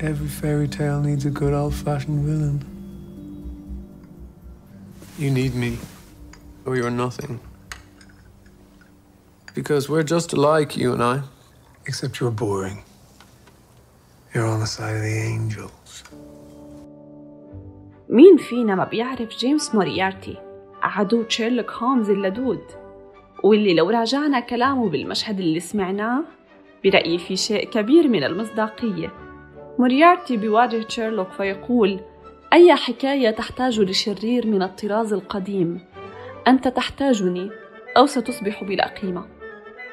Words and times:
Every 0.00 0.28
fairy 0.28 0.68
tale 0.68 1.00
needs 1.00 1.24
a 1.24 1.30
good 1.30 1.54
old 1.54 1.74
fashioned 1.74 2.22
villain. 2.28 2.58
You 5.18 5.30
need 5.30 5.54
me, 5.54 5.78
or 6.66 6.76
you're 6.76 6.90
nothing. 6.90 7.40
Because 9.54 9.88
we're 9.88 10.02
just 10.02 10.34
alike, 10.34 10.76
you 10.76 10.92
and 10.92 11.02
I. 11.02 11.22
Except 11.86 12.20
you're 12.20 12.30
boring. 12.30 12.84
You're 14.34 14.46
on 14.46 14.60
the 14.60 14.66
side 14.66 14.96
of 14.96 15.02
the 15.02 15.18
angels. 15.34 16.04
مين 18.08 18.36
فينا 18.36 18.74
ما 18.74 18.84
بيعرف 18.84 19.36
جيمس 19.38 19.74
موريارتي 19.74 20.36
عدو 20.82 21.24
شيرلوك 21.28 21.70
هومز 21.70 22.10
اللدود 22.10 22.62
واللي 23.44 23.74
لو 23.74 23.90
راجعنا 23.90 24.40
كلامه 24.40 24.88
بالمشهد 24.88 25.40
اللي 25.40 25.60
سمعناه 25.60 26.24
برأيي 26.84 27.18
في 27.18 27.36
شيء 27.36 27.70
كبير 27.70 28.08
من 28.08 28.24
المصداقية 28.24 29.12
موريارتي 29.81 30.37
بيواجه 30.37 30.87
شيرلوك 30.87 31.31
فيقول 31.31 31.99
أي 32.53 32.75
حكاية 32.75 33.31
تحتاج 33.31 33.79
لشرير 33.79 34.47
من 34.47 34.61
الطراز 34.61 35.13
القديم؟ 35.13 35.81
أنت 36.47 36.67
تحتاجني 36.67 37.49
أو 37.97 38.05
ستصبح 38.05 38.63
بلا 38.63 38.87
قيمة. 38.87 39.27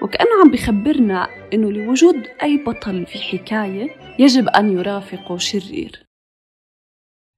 وكأنه 0.02 0.30
عم 0.44 0.50
بخبرنا 0.50 1.28
إنه 1.52 1.72
لوجود 1.72 2.26
أي 2.42 2.64
بطل 2.64 3.06
في 3.06 3.18
حكاية 3.18 4.16
يجب 4.18 4.48
أن 4.48 4.78
يرافق 4.78 5.36
شرير. 5.36 6.06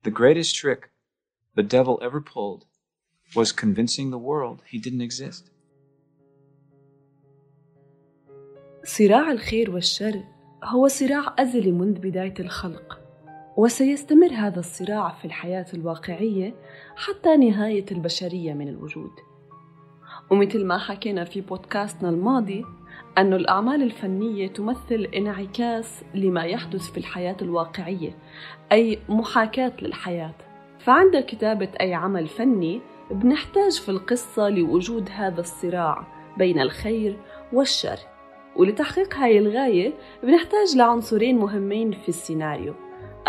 The 0.09 0.11
greatest 0.11 0.57
trick 0.57 0.91
the 1.57 1.63
devil 1.63 1.99
ever 2.03 2.21
pulled 2.21 2.65
was 3.37 3.53
convincing 3.53 4.11
the 4.11 4.25
world 4.29 4.63
he 4.67 4.79
didn't 4.79 5.03
exist. 5.03 5.51
صراع 8.85 9.33
الخير 9.33 9.71
والشر 9.71 10.40
هو 10.65 10.89
صراع 10.89 11.35
أزلي 11.39 11.73
منذ 11.73 11.99
بداية 11.99 12.35
الخلق 12.41 13.01
وسيستمر 13.57 14.33
هذا 14.33 14.61
الصراع 14.61 15.09
في 15.09 15.25
الحياة 15.25 15.67
الواقعية 15.75 16.55
حتى 16.97 17.37
نهاية 17.37 17.85
البشرية 17.93 18.53
من 18.55 18.69
الوجود. 18.69 19.11
ومثل 20.31 20.65
ما 20.65 20.79
حكينا 20.79 21.25
في 21.25 21.41
بودكاستنا 21.41 22.09
الماضي 22.09 22.65
أن 23.19 23.33
الأعمال 23.33 23.83
الفنية 23.83 24.49
تمثل 24.49 25.09
انعكاس 25.17 26.05
لما 26.15 26.45
يحدث 26.45 26.91
في 26.91 26.99
الحياة 26.99 27.37
الواقعية 27.43 28.19
أي 28.73 28.99
محاكاة 29.09 29.73
للحياة. 29.83 30.35
فعند 30.79 31.17
كتابة 31.17 31.69
أي 31.81 31.95
عمل 31.95 32.27
فني 32.27 32.81
بنحتاج 33.11 33.81
في 33.81 33.89
القصة 33.89 34.49
لوجود 34.49 35.09
هذا 35.13 35.41
الصراع 35.41 36.07
بين 36.39 36.61
الخير 36.61 37.17
والشر. 37.53 37.99
ولتحقيق 38.61 39.15
هاي 39.15 39.39
الغاية 39.39 39.93
بنحتاج 40.23 40.77
لعنصرين 40.77 41.39
مهمين 41.39 41.93
في 41.93 42.09
السيناريو. 42.09 42.75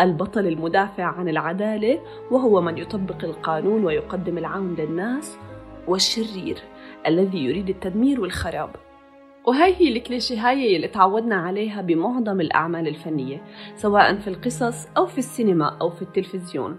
البطل 0.00 0.46
المدافع 0.46 1.04
عن 1.04 1.28
العدالة 1.28 2.00
وهو 2.30 2.60
من 2.60 2.78
يطبق 2.78 3.24
القانون 3.24 3.84
ويقدم 3.84 4.38
العون 4.38 4.74
للناس 4.74 5.38
والشرير 5.88 6.58
الذي 7.06 7.38
يريد 7.38 7.68
التدمير 7.68 8.20
والخراب. 8.20 8.70
وهي 9.46 9.74
هي 9.74 9.96
الكليشيهاية 9.96 10.76
اللي 10.76 10.88
تعودنا 10.88 11.36
عليها 11.36 11.82
بمعظم 11.82 12.40
الأعمال 12.40 12.88
الفنية 12.88 13.42
سواء 13.76 14.14
في 14.14 14.28
القصص 14.28 14.88
أو 14.96 15.06
في 15.06 15.18
السينما 15.18 15.76
أو 15.80 15.90
في 15.90 16.02
التلفزيون. 16.02 16.78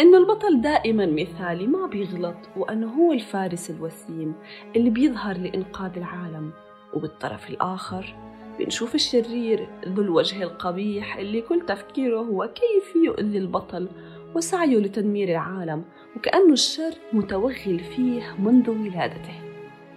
إنه 0.00 0.18
البطل 0.18 0.60
دائما 0.60 1.06
مثالي 1.06 1.66
ما 1.66 1.86
بيغلط 1.86 2.36
وأنه 2.56 2.86
هو 2.86 3.12
الفارس 3.12 3.70
الوسيم 3.70 4.34
اللي 4.76 4.90
بيظهر 4.90 5.36
لإنقاذ 5.38 5.90
العالم. 5.96 6.50
وبالطرف 6.94 7.50
الآخر 7.50 8.14
بنشوف 8.58 8.94
الشرير 8.94 9.68
ذو 9.88 10.02
الوجه 10.02 10.42
القبيح 10.42 11.16
اللي 11.16 11.40
كل 11.40 11.66
تفكيره 11.66 12.20
هو 12.20 12.50
كيف 12.54 12.96
يؤذي 13.04 13.38
البطل 13.38 13.88
وسعيه 14.34 14.78
لتدمير 14.78 15.28
العالم 15.28 15.84
وكأنه 16.16 16.52
الشر 16.52 16.94
متوغل 17.12 17.80
فيه 17.96 18.36
منذ 18.38 18.70
ولادته. 18.70 19.40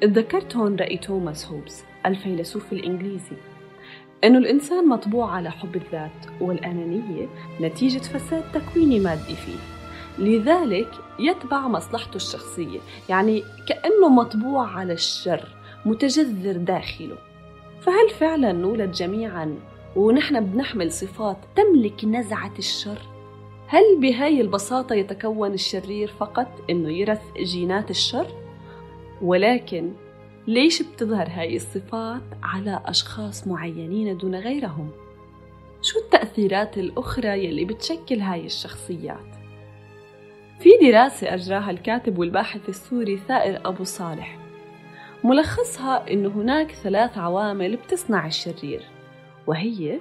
اتذكرت 0.04 0.56
هون 0.56 0.76
رأي 0.76 0.98
توماس 0.98 1.46
هوبز 1.46 1.84
الفيلسوف 2.06 2.74
الإنجليزي 2.74 3.36
أنه 4.24 4.38
الإنسان 4.38 4.88
مطبوع 4.88 5.32
على 5.32 5.52
حب 5.52 5.76
الذات 5.76 6.42
والأنانية 6.42 7.28
نتيجة 7.62 8.00
فساد 8.00 8.44
تكويني 8.54 9.00
مادي 9.00 9.36
فيه. 9.36 9.60
لذلك 10.20 10.90
يتبع 11.20 11.68
مصلحته 11.68 12.16
الشخصية 12.16 12.80
يعني 13.10 13.44
كأنه 13.68 14.10
مطبوع 14.10 14.68
على 14.68 14.94
الشر. 14.94 15.63
متجذر 15.86 16.58
داخله 16.58 17.18
فهل 17.82 18.10
فعلا 18.20 18.52
نولد 18.52 18.92
جميعا 18.92 19.60
ونحن 19.96 20.40
بنحمل 20.40 20.92
صفات 20.92 21.38
تملك 21.56 22.06
نزعة 22.06 22.54
الشر؟ 22.60 23.02
هل 23.68 24.00
بهاي 24.02 24.42
البساطة 24.42 24.96
يتكون 24.96 25.54
الشرير 25.54 26.08
فقط 26.08 26.48
إنه 26.70 26.90
يرث 26.90 27.22
جينات 27.38 27.90
الشر؟ 27.90 28.28
ولكن 29.22 29.94
ليش 30.48 30.82
بتظهر 30.82 31.28
هاي 31.30 31.56
الصفات 31.56 32.22
على 32.44 32.82
أشخاص 32.86 33.48
معينين 33.48 34.18
دون 34.18 34.36
غيرهم؟ 34.36 34.90
شو 35.82 36.00
التأثيرات 36.00 36.78
الأخرى 36.78 37.46
يلي 37.46 37.66
بتشكل 37.66 38.20
هاي 38.20 38.46
الشخصيات؟ 38.46 39.36
في 40.60 40.70
دراسة 40.82 41.34
أجراها 41.34 41.72
الكاتب 41.72 42.18
والباحث 42.18 42.70
السوري 42.70 43.18
ثائر 43.18 43.68
أبو 43.68 43.84
صالح 43.84 44.43
ملخصها 45.24 46.12
أن 46.12 46.26
هناك 46.26 46.72
ثلاث 46.72 47.18
عوامل 47.18 47.76
بتصنع 47.76 48.28
الشرير 48.28 48.82
وهي 49.48 50.00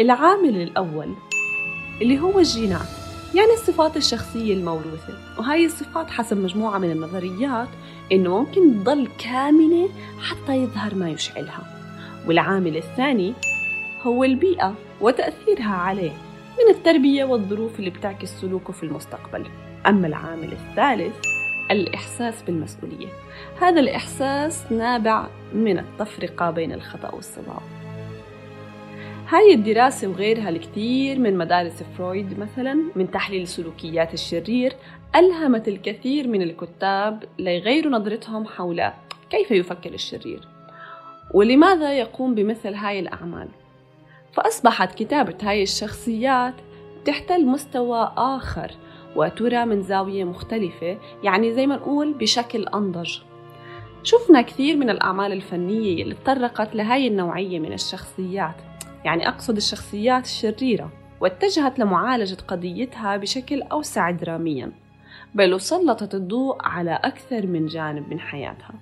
العامل 0.00 0.56
الأول 0.62 1.14
اللي 2.02 2.20
هو 2.20 2.38
الجينات 2.38 2.88
يعني 3.34 3.52
الصفات 3.52 3.96
الشخصية 3.96 4.54
الموروثة 4.54 5.18
وهاي 5.38 5.66
الصفات 5.66 6.10
حسب 6.10 6.36
مجموعة 6.36 6.78
من 6.78 6.90
النظريات 6.90 7.68
إنه 8.12 8.38
ممكن 8.38 8.84
تضل 8.84 9.08
كامنة 9.18 9.88
حتى 10.20 10.56
يظهر 10.56 10.94
ما 10.94 11.10
يشعلها. 11.10 11.62
والعامل 12.26 12.76
الثاني 12.76 13.34
هو 14.02 14.24
البيئة 14.24 14.74
وتأثيرها 15.00 15.74
عليه 15.74 16.12
من 16.58 16.74
التربية 16.74 17.24
والظروف 17.24 17.78
اللي 17.78 17.90
بتعكس 17.90 18.28
سلوكه 18.28 18.72
في 18.72 18.82
المستقبل. 18.82 19.46
أما 19.86 20.06
العامل 20.06 20.52
الثالث 20.52 21.39
الإحساس 21.70 22.42
بالمسؤولية. 22.42 23.08
هذا 23.60 23.80
الإحساس 23.80 24.72
نابع 24.72 25.26
من 25.52 25.78
التفرقة 25.78 26.50
بين 26.50 26.72
الخطأ 26.72 27.14
والصواب 27.14 27.62
هاي 29.28 29.54
الدراسة 29.54 30.08
وغيرها 30.08 30.48
الكثير 30.48 31.18
من 31.18 31.38
مدارس 31.38 31.82
فرويد 31.98 32.38
مثلا 32.38 32.82
من 32.96 33.10
تحليل 33.10 33.48
سلوكيات 33.48 34.14
الشرير 34.14 34.72
ألهمت 35.16 35.68
الكثير 35.68 36.28
من 36.28 36.42
الكتاب 36.42 37.24
ليغيروا 37.38 37.92
نظرتهم 37.92 38.46
حول 38.46 38.90
كيف 39.30 39.50
يفكر 39.50 39.94
الشرير. 39.94 40.48
ولماذا 41.34 41.98
يقوم 41.98 42.34
بمثل 42.34 42.74
هاي 42.74 43.00
الأعمال؟ 43.00 43.48
فأصبحت 44.32 44.94
كتابة 44.94 45.36
هاي 45.42 45.62
الشخصيات 45.62 46.54
تحتل 47.04 47.46
مستوى 47.46 48.12
آخر 48.16 48.70
وترى 49.16 49.64
من 49.64 49.82
زاوية 49.82 50.24
مختلفة 50.24 50.98
يعني 51.22 51.52
زي 51.52 51.66
ما 51.66 51.76
نقول 51.76 52.12
بشكل 52.12 52.66
أنضج. 52.68 53.18
شفنا 54.02 54.42
كثير 54.42 54.76
من 54.76 54.90
الأعمال 54.90 55.32
الفنية 55.32 56.02
اللي 56.02 56.14
تطرقت 56.14 56.74
لهاي 56.74 57.06
النوعية 57.06 57.58
من 57.58 57.72
الشخصيات. 57.72 58.54
يعني 59.04 59.28
أقصد 59.28 59.56
الشخصيات 59.56 60.24
الشريرة 60.24 60.92
واتجهت 61.20 61.78
لمعالجة 61.78 62.36
قضيتها 62.48 63.16
بشكل 63.16 63.62
أوسع 63.62 64.10
دراميا. 64.10 64.72
بل 65.34 65.54
وسلطت 65.54 66.14
الضوء 66.14 66.56
على 66.60 67.00
أكثر 67.04 67.46
من 67.46 67.66
جانب 67.66 68.08
من 68.10 68.20
حياتها. 68.20 68.74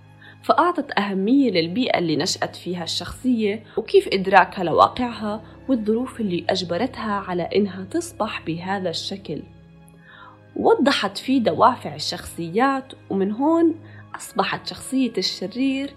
فأعطت 0.42 0.98
أهمية 0.98 1.50
للبيئة 1.50 1.98
اللي 1.98 2.16
نشأت 2.16 2.56
فيها 2.56 2.84
الشخصية 2.84 3.64
وكيف 3.76 4.08
إدراكها 4.12 4.64
لواقعها 4.64 5.42
والظروف 5.68 6.20
اللي 6.20 6.44
أجبرتها 6.48 7.12
على 7.12 7.42
إنها 7.42 7.84
تصبح 7.84 8.42
بهذا 8.46 8.90
الشكل. 8.90 9.42
وضحت 10.58 11.18
فيه 11.18 11.38
دوافع 11.42 11.94
الشخصيات 11.94 12.92
ومن 13.10 13.32
هون 13.32 13.74
أصبحت 14.16 14.66
شخصية 14.66 15.12
الشرير 15.18 15.94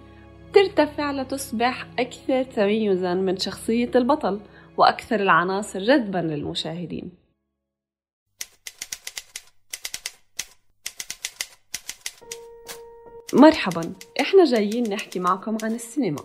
ترتفع 0.53 1.11
لتصبح 1.11 1.87
أكثر 1.99 2.43
تميزا 2.43 3.13
من 3.13 3.37
شخصية 3.37 3.91
البطل 3.95 4.39
وأكثر 4.77 5.19
العناصر 5.19 5.79
جذبا 5.79 6.17
للمشاهدين. 6.17 7.11
مرحبا 13.33 13.93
إحنا 14.21 14.43
جايين 14.43 14.89
نحكي 14.89 15.19
معكم 15.19 15.57
عن 15.63 15.71
السينما. 15.71 16.23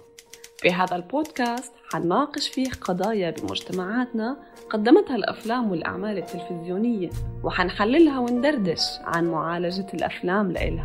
في 0.59 0.71
هذا 0.71 0.97
البودكاست 0.97 1.73
حنناقش 1.97 2.49
فيه 2.49 2.71
قضايا 2.81 3.31
بمجتمعاتنا 3.31 4.37
قدمتها 4.71 5.17
الأفلام 5.17 5.71
والأعمال 5.71 6.19
التلفزيونية 6.19 7.11
وحنحللها 7.45 8.19
وندردش 8.19 8.83
عن 9.05 9.25
معالجة 9.31 9.87
الأفلام 9.95 10.53
لإلها. 10.53 10.85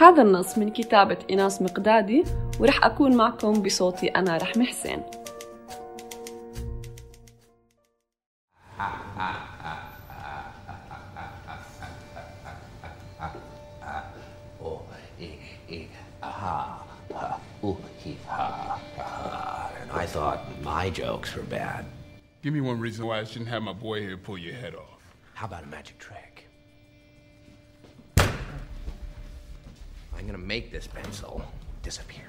هذا 0.00 0.22
النص 0.22 0.58
من 0.58 0.70
كتابة 0.70 1.16
إناس 1.30 1.62
مقدادي 1.62 2.24
ورح 2.60 2.84
أكون 2.84 3.16
معكم 3.16 3.52
بصوتي 3.52 4.08
أنا 4.08 4.36
رحمة 4.36 4.64
حسين. 4.64 5.02
Thought 20.14 20.40
my 20.74 20.90
jokes 20.90 21.30
were 21.36 21.48
bad. 21.60 21.82
Give 22.42 22.52
me 22.52 22.60
one 22.60 22.80
reason 22.86 23.06
why 23.06 23.16
I 23.20 23.24
shouldn't 23.24 23.50
have 23.54 23.62
my 23.62 23.72
boy 23.72 24.00
here 24.00 24.16
pull 24.16 24.38
your 24.46 24.54
head 24.62 24.74
off. 24.74 25.00
How 25.34 25.46
about 25.46 25.62
a 25.62 25.70
magic 25.76 25.96
trick? 26.06 26.34
I'm 30.16 30.24
gonna 30.26 30.46
make 30.54 30.66
this 30.76 30.86
pencil 30.98 31.34
disappear. 31.88 32.26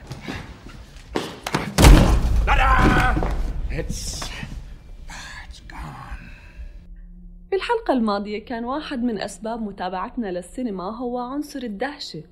It's 3.79 4.29
gone. 5.67 6.29
في 7.49 7.55
الحلقة 7.55 7.93
الماضية 7.93 8.45
كان 8.45 8.65
واحد 8.65 9.03
من 9.03 9.21
أسباب 9.21 9.61
متابعتنا 9.61 10.31
للسينما 10.31 10.97
هو 10.97 11.19
عنصر 11.19 11.59
الدهشة 11.59 12.23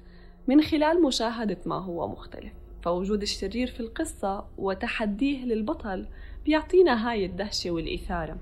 من 0.48 0.62
خلال 0.62 1.02
مشاهدة 1.04 1.58
ما 1.66 1.76
هو 1.76 2.08
مختلف 2.08 2.59
فوجود 2.82 3.22
الشرير 3.22 3.68
في 3.68 3.80
القصة 3.80 4.46
وتحديه 4.58 5.46
للبطل 5.46 6.06
بيعطينا 6.46 7.10
هاي 7.10 7.26
الدهشة 7.26 7.72
والإثارة 7.72 8.38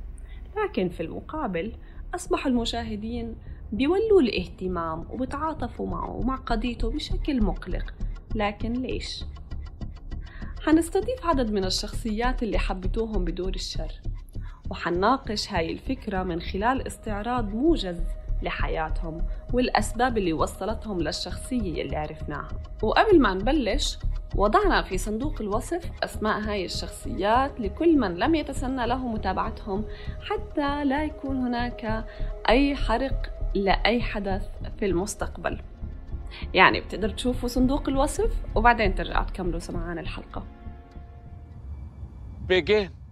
لكن 0.57 0.89
في 0.89 1.03
المقابل 1.03 1.73
أصبح 2.15 2.47
المشاهدين 2.47 3.35
بيولوا 3.71 4.21
الاهتمام 4.21 5.05
وبتعاطفوا 5.09 5.87
معه 5.87 6.15
ومع 6.15 6.35
قضيته 6.35 6.89
بشكل 6.89 7.43
مقلق 7.43 7.93
لكن 8.35 8.73
ليش؟ 8.73 9.23
حنستضيف 10.61 11.25
عدد 11.25 11.51
من 11.51 11.65
الشخصيات 11.65 12.43
اللي 12.43 12.59
حبيتوهم 12.59 13.25
بدور 13.25 13.55
الشر 13.55 13.91
وحنناقش 14.69 15.53
هاي 15.53 15.71
الفكرة 15.71 16.23
من 16.23 16.41
خلال 16.41 16.87
استعراض 16.87 17.55
موجز 17.55 17.99
لحياتهم 18.41 19.17
والأسباب 19.53 20.17
اللي 20.17 20.33
وصلتهم 20.33 21.01
للشخصية 21.01 21.81
اللي 21.81 21.95
عرفناها. 21.95 22.47
وقبل 22.81 23.21
ما 23.21 23.33
نبلش 23.33 23.99
وضعنا 24.35 24.81
في 24.81 24.97
صندوق 24.97 25.41
الوصف 25.41 25.91
أسماء 26.03 26.39
هاي 26.39 26.65
الشخصيات 26.65 27.59
لكل 27.59 27.97
من 27.97 28.15
لم 28.15 28.35
يتسنى 28.35 28.87
له 28.87 29.07
متابعتهم 29.07 29.85
حتى 30.29 30.85
لا 30.85 31.03
يكون 31.03 31.37
هناك 31.37 32.05
أي 32.49 32.75
حرق 32.75 33.33
لأي 33.55 34.01
حدث 34.01 34.49
في 34.79 34.85
المستقبل. 34.85 35.61
يعني 36.53 36.81
بتقدر 36.81 37.09
تشوفوا 37.09 37.49
صندوق 37.49 37.89
الوصف 37.89 38.45
وبعدين 38.55 38.95
ترجعوا 38.95 39.25
تكملوا 39.25 39.59
سمعان 39.59 39.99
الحلقة. 39.99 40.43
Begin. 42.49 43.06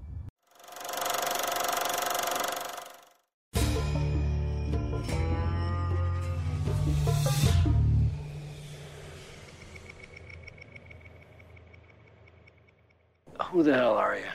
Who 13.56 13.63
the 13.63 13.74
hell 13.74 13.94
are 13.94 14.18
you? 14.18 14.34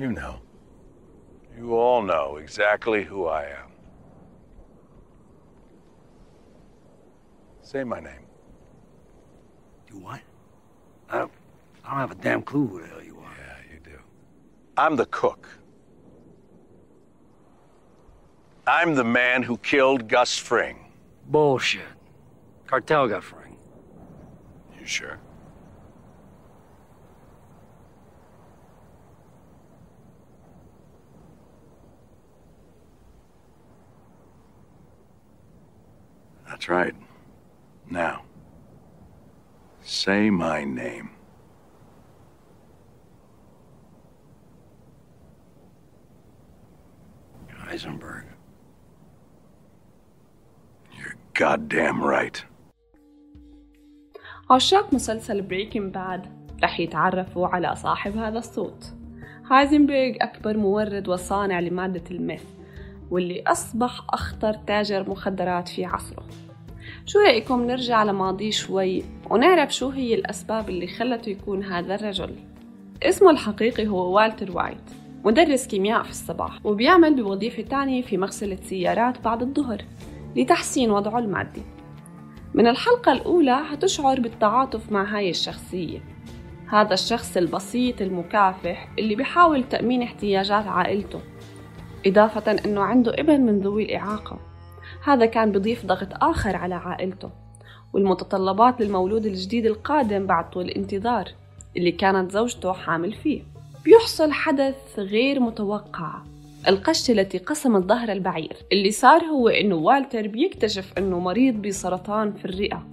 You 0.00 0.10
know. 0.10 0.40
You 1.56 1.76
all 1.76 2.02
know 2.02 2.38
exactly 2.38 3.04
who 3.04 3.26
I 3.26 3.44
am. 3.44 3.70
Say 7.62 7.84
my 7.84 8.00
name. 8.00 8.26
Do 9.88 9.98
what? 9.98 10.22
I 11.08 11.18
don't, 11.18 11.30
I 11.84 11.90
don't 11.90 12.00
have 12.00 12.10
a 12.10 12.16
damn 12.16 12.42
clue 12.42 12.66
who 12.66 12.80
the 12.82 12.88
hell 12.88 13.04
you 13.04 13.16
are. 13.20 13.36
Yeah, 13.38 13.58
you 13.72 13.78
do. 13.78 13.98
I'm 14.76 14.96
the 14.96 15.06
cook. 15.06 15.48
I'm 18.66 18.96
the 18.96 19.04
man 19.04 19.44
who 19.44 19.56
killed 19.58 20.08
Gus 20.08 20.36
Fring. 20.36 20.92
Bullshit. 21.28 21.86
Cartel 22.66 23.06
got 23.06 23.22
Fring. 23.22 23.56
You 24.80 24.84
sure? 24.84 25.20
That's 36.54 36.68
right. 36.68 36.94
Now, 37.90 38.22
say 39.82 40.30
my 40.30 40.62
name. 40.62 41.10
Heisenberg. 47.66 48.26
You're 50.96 51.16
goddamn 51.34 52.00
right. 52.00 52.44
عشاق 54.50 54.94
مسلسل 54.94 55.42
Breaking 55.42 55.94
Bad 55.94 56.26
رح 56.62 56.80
يتعرفوا 56.80 57.48
على 57.48 57.76
صاحب 57.76 58.16
هذا 58.16 58.38
الصوت 58.38 58.94
هايزنبرغ 59.50 60.12
أكبر 60.20 60.56
مورد 60.56 61.08
وصانع 61.08 61.60
لمادة 61.60 62.10
ال 62.10 62.17
meth 62.17 62.44
واللي 63.10 63.42
أصبح 63.46 64.00
أخطر 64.10 64.54
تاجر 64.54 65.10
مخدرات 65.10 65.68
في 65.68 65.84
عصره 65.84 66.43
شو 67.06 67.18
رأيكم 67.18 67.66
نرجع 67.66 68.04
لماضيه 68.04 68.50
شوي 68.50 69.02
ونعرف 69.30 69.74
شو 69.74 69.88
هي 69.88 70.14
الأسباب 70.14 70.68
اللي 70.68 70.86
خلته 70.86 71.30
يكون 71.30 71.64
هذا 71.64 71.94
الرجل؟ 71.94 72.34
اسمه 73.02 73.30
الحقيقي 73.30 73.86
هو 73.86 74.16
والتر 74.16 74.56
وايت 74.56 74.90
مدرس 75.24 75.66
كيمياء 75.66 76.02
في 76.02 76.10
الصباح 76.10 76.66
وبيعمل 76.66 77.22
بوظيفة 77.22 77.62
تانية 77.62 78.02
في 78.02 78.16
مغسلة 78.16 78.56
سيارات 78.56 79.20
بعد 79.20 79.42
الظهر 79.42 79.82
لتحسين 80.36 80.90
وضعه 80.90 81.18
المادي. 81.18 81.62
من 82.54 82.66
الحلقة 82.66 83.12
الأولى 83.12 83.60
هتشعر 83.70 84.20
بالتعاطف 84.20 84.92
مع 84.92 85.16
هاي 85.16 85.30
الشخصية. 85.30 85.98
هذا 86.68 86.94
الشخص 86.94 87.36
البسيط 87.36 88.02
المكافح 88.02 88.88
اللي 88.98 89.14
بيحاول 89.14 89.64
تأمين 89.64 90.02
احتياجات 90.02 90.66
عائلته 90.66 91.20
إضافة 92.06 92.56
أنه 92.64 92.80
عنده 92.80 93.14
ابن 93.14 93.40
من 93.40 93.60
ذوي 93.60 93.84
الإعاقة. 93.84 94.53
هذا 95.04 95.26
كان 95.26 95.52
بضيف 95.52 95.86
ضغط 95.86 96.08
آخر 96.22 96.56
على 96.56 96.74
عائلته 96.74 97.30
والمتطلبات 97.92 98.80
للمولود 98.80 99.26
الجديد 99.26 99.66
القادم 99.66 100.26
بعد 100.26 100.50
طول 100.50 100.64
الانتظار 100.64 101.28
اللي 101.76 101.92
كانت 101.92 102.30
زوجته 102.30 102.72
حامل 102.72 103.12
فيه. 103.12 103.42
بيحصل 103.84 104.32
حدث 104.32 104.98
غير 104.98 105.40
متوقع. 105.40 106.12
القشة 106.68 107.12
التي 107.12 107.38
قسمت 107.38 107.84
ظهر 107.84 108.12
البعير 108.12 108.56
اللي 108.72 108.90
صار 108.90 109.24
هو 109.24 109.48
أنه 109.48 109.74
والتر 109.74 110.28
بيكتشف 110.28 110.92
أنه 110.98 111.18
مريض 111.18 111.54
بسرطان 111.54 112.32
في 112.32 112.44
الرئة 112.44 112.86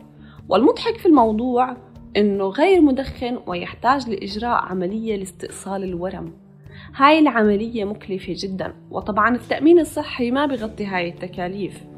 والمضحك 0.50 0.98
في 0.98 1.06
الموضوع 1.06 1.78
أنه 2.18 2.46
غير 2.46 2.82
مدخن 2.82 3.40
ويحتاج 3.48 4.10
لإجراء 4.10 4.66
عملية 4.66 5.16
لاستئصال 5.16 5.84
الورم. 5.84 6.34
هاي 6.96 7.20
العملية 7.20 7.86
مكلفة 7.86 8.34
جدا 8.38 8.74
وطبعا 8.92 9.36
التأمين 9.36 9.80
الصحي 9.80 10.32
ما 10.32 10.46
بغطي 10.46 10.86
هاي 10.86 11.10
التكاليف. 11.10 11.91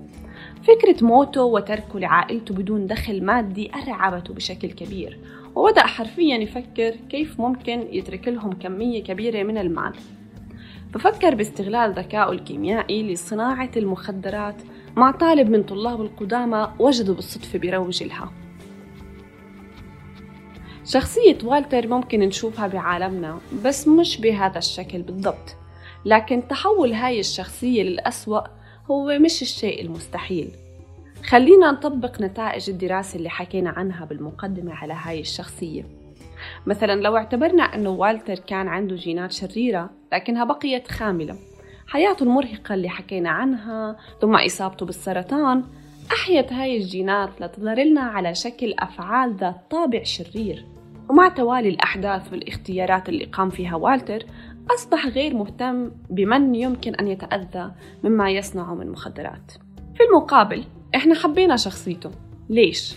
فكرة 0.63 1.05
موته 1.05 1.43
وتركه 1.43 2.00
لعائلته 2.00 2.55
بدون 2.55 2.88
دخل 2.88 3.25
مادي 3.25 3.72
أرعبته 3.75 4.34
بشكل 4.34 4.72
كبير 4.72 5.20
وبدأ 5.55 5.82
حرفيا 5.82 6.38
يفكر 6.38 6.96
كيف 7.10 7.39
ممكن 7.39 7.88
يترك 7.91 8.27
لهم 8.27 8.53
كمية 8.53 9.03
كبيرة 9.03 9.43
من 9.43 9.58
المال. 9.58 9.93
ففكر 10.93 11.36
باستغلال 11.36 11.93
ذكائه 11.93 12.32
الكيميائي 12.32 13.13
لصناعة 13.13 13.72
المخدرات 13.77 14.55
مع 14.96 15.12
طالب 15.12 15.50
من 15.50 15.63
طلاب 15.63 16.01
القدامى 16.01 16.74
وجده 16.79 17.13
بالصدفة 17.13 17.60
بيروج 17.60 18.03
لها. 18.03 18.32
شخصية 20.86 21.38
والتر 21.43 21.88
ممكن 21.88 22.20
نشوفها 22.20 22.67
بعالمنا 22.67 23.39
بس 23.65 23.88
مش 23.88 24.22
بهذا 24.22 24.58
الشكل 24.58 25.01
بالضبط. 25.01 25.55
لكن 26.05 26.48
تحول 26.48 26.93
هاي 26.93 27.20
الشخصية 27.20 27.84
للأسوأ 27.84 28.62
هو 28.91 29.19
مش 29.19 29.41
الشيء 29.41 29.81
المستحيل. 29.81 30.49
خلينا 31.29 31.71
نطبق 31.71 32.21
نتائج 32.21 32.69
الدراسة 32.69 33.17
اللي 33.17 33.29
حكينا 33.29 33.69
عنها 33.69 34.05
بالمقدمة 34.05 34.73
على 34.73 34.93
هاي 34.93 35.19
الشخصية. 35.19 35.83
مثلا 36.65 37.01
لو 37.01 37.17
اعتبرنا 37.17 37.63
أنه 37.63 37.89
والتر 37.89 38.39
كان 38.39 38.67
عنده 38.67 38.95
جينات 38.95 39.31
شريرة 39.31 39.89
لكنها 40.13 40.43
بقيت 40.43 40.91
خاملة. 40.91 41.35
حياته 41.87 42.23
المرهقة 42.23 42.73
اللي 42.75 42.89
حكينا 42.89 43.29
عنها 43.29 43.97
ثم 44.21 44.35
إصابته 44.35 44.85
بالسرطان 44.85 45.63
أحيت 46.11 46.53
هاي 46.53 46.77
الجينات 46.77 47.41
لتظهر 47.41 47.83
لنا 47.83 48.01
على 48.01 48.35
شكل 48.35 48.73
أفعال 48.79 49.35
ذات 49.35 49.55
طابع 49.71 50.03
شرير. 50.03 50.65
ومع 51.09 51.29
توالي 51.29 51.69
الأحداث 51.69 52.31
والاختيارات 52.31 53.09
اللي 53.09 53.25
قام 53.25 53.49
فيها 53.49 53.75
والتر 53.75 54.25
أصبح 54.72 55.08
غير 55.08 55.36
مهتم 55.36 55.91
بمن 56.10 56.55
يمكن 56.55 56.96
أن 56.96 57.08
يتأذى 57.08 57.72
مما 58.03 58.29
يصنعه 58.32 58.75
من 58.75 58.91
مخدرات. 58.91 59.51
في 59.96 60.03
المقابل 60.03 60.63
إحنا 60.96 61.15
حبينا 61.15 61.55
شخصيته. 61.58 62.12
ليش؟ 62.50 62.96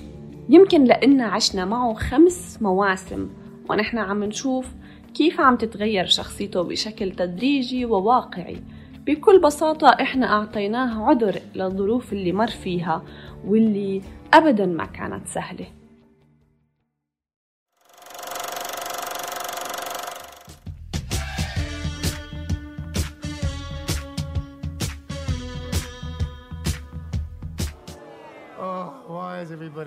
يمكن 0.48 0.84
لأن 0.84 1.20
عشنا 1.20 1.64
معه 1.64 1.94
خمس 1.94 2.62
مواسم 2.62 3.28
ونحن 3.70 3.98
عم 3.98 4.24
نشوف 4.24 4.66
كيف 5.14 5.40
عم 5.40 5.56
تتغير 5.56 6.06
شخصيته 6.06 6.62
بشكل 6.62 7.12
تدريجي 7.12 7.84
وواقعي. 7.84 8.62
بكل 9.06 9.40
بساطة 9.40 9.88
إحنا 9.88 10.32
أعطيناه 10.32 11.04
عذر 11.04 11.40
للظروف 11.54 12.12
اللي 12.12 12.32
مر 12.32 12.46
فيها 12.46 13.02
واللي 13.46 14.02
أبدا 14.34 14.66
ما 14.66 14.84
كانت 14.84 15.26
سهلة. 15.26 15.66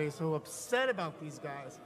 Everybody 0.09 0.31
so 0.31 0.35
upset 0.35 0.89
about 0.89 1.19
these 1.21 1.39
guys? 1.39 1.79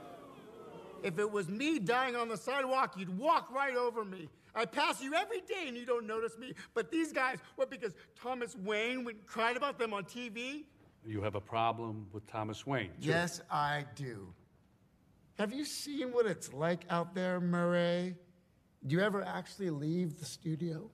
If 1.02 1.18
it 1.18 1.30
was 1.30 1.48
me 1.48 1.78
dying 1.78 2.16
on 2.16 2.28
the 2.28 2.36
sidewalk, 2.36 2.94
you'd 2.96 3.16
walk 3.18 3.50
right 3.52 3.76
over 3.76 4.04
me. 4.04 4.28
I 4.54 4.64
pass 4.64 5.02
you 5.02 5.14
every 5.14 5.40
day 5.40 5.64
and 5.66 5.76
you 5.76 5.84
don't 5.84 6.06
notice 6.06 6.38
me. 6.38 6.54
But 6.74 6.90
these 6.90 7.12
guys, 7.12 7.38
what, 7.56 7.70
because 7.70 7.94
Thomas 8.20 8.56
Wayne 8.56 9.04
went 9.04 9.18
and 9.18 9.26
cried 9.26 9.56
about 9.56 9.78
them 9.78 9.92
on 9.92 10.04
TV? 10.04 10.64
You 11.04 11.20
have 11.20 11.34
a 11.34 11.40
problem 11.40 12.06
with 12.12 12.26
Thomas 12.26 12.66
Wayne. 12.66 12.90
too. 13.00 13.08
Yes, 13.08 13.42
I 13.50 13.84
do. 13.94 14.32
Have 15.38 15.52
you 15.52 15.64
seen 15.64 16.12
what 16.12 16.26
it's 16.26 16.52
like 16.52 16.84
out 16.88 17.14
there, 17.14 17.40
Murray? 17.40 18.14
Do 18.86 18.96
you 18.96 19.02
ever 19.02 19.22
actually 19.22 19.70
leave 19.70 20.18
the 20.18 20.24
studio? 20.24 20.90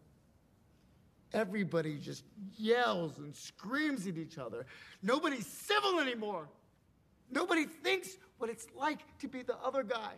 Everybody 1.33 1.99
just 1.99 2.25
yells 2.57 3.19
and 3.19 3.37
screams 3.37 4.07
at 4.09 4.17
each 4.17 4.39
other. 4.39 4.67
Nobody's 5.03 5.47
civil 5.47 6.01
anymore. 6.01 6.49
Nobody 7.32 7.66
thinks 7.66 8.18
what 8.38 8.50
it's 8.50 8.68
like 8.76 9.00
to 9.20 9.28
be 9.28 9.42
the 9.42 9.58
other 9.58 9.84
guy. 9.84 10.14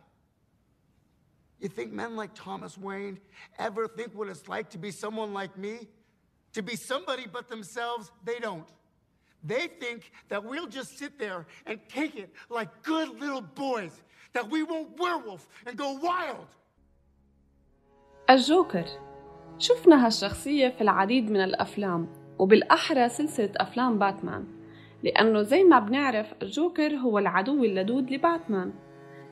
You 1.60 1.70
think 1.70 1.92
men 1.92 2.16
like 2.16 2.32
Thomas 2.36 2.78
Wayne 2.78 3.20
ever 3.58 3.88
think 3.88 4.14
what 4.14 4.28
it's 4.28 4.48
like 4.48 4.70
to 4.72 4.78
be 4.78 4.92
someone 4.92 5.34
like 5.34 5.58
me? 5.58 5.88
To 6.54 6.62
be 6.62 6.76
somebody 6.76 7.26
but 7.32 7.48
themselves? 7.48 8.12
They 8.24 8.40
don't. 8.40 8.68
They 9.44 9.68
think 9.68 10.12
that 10.30 10.44
we'll 10.44 10.68
just 10.68 10.98
sit 10.98 11.18
there 11.18 11.46
and 11.66 11.80
take 11.90 12.16
it 12.16 12.30
like 12.50 12.70
good 12.84 13.20
little 13.20 13.42
boys, 13.42 14.04
that 14.34 14.50
we 14.50 14.64
won't 14.64 15.00
werewolf 15.00 15.48
and 15.66 15.78
go 15.78 15.94
wild. 15.94 16.48
الجوكر 18.30 18.86
شفنا 19.60 20.06
هالشخصية 20.06 20.70
في 20.70 20.82
العديد 20.82 21.32
من 21.32 21.44
الأفلام 21.44 22.14
وبالأحرى 22.40 23.10
سلسلة 23.10 23.52
أفلام 23.58 24.00
باتمان 24.00 24.48
لأنه 25.03 25.43
زي 25.43 25.65
ما 25.65 25.79
بنعرف 25.79 26.35
الجوكر 26.43 26.95
هو 26.95 27.19
العدو 27.19 27.65
اللدود 27.65 28.11
لباتمان 28.11 28.73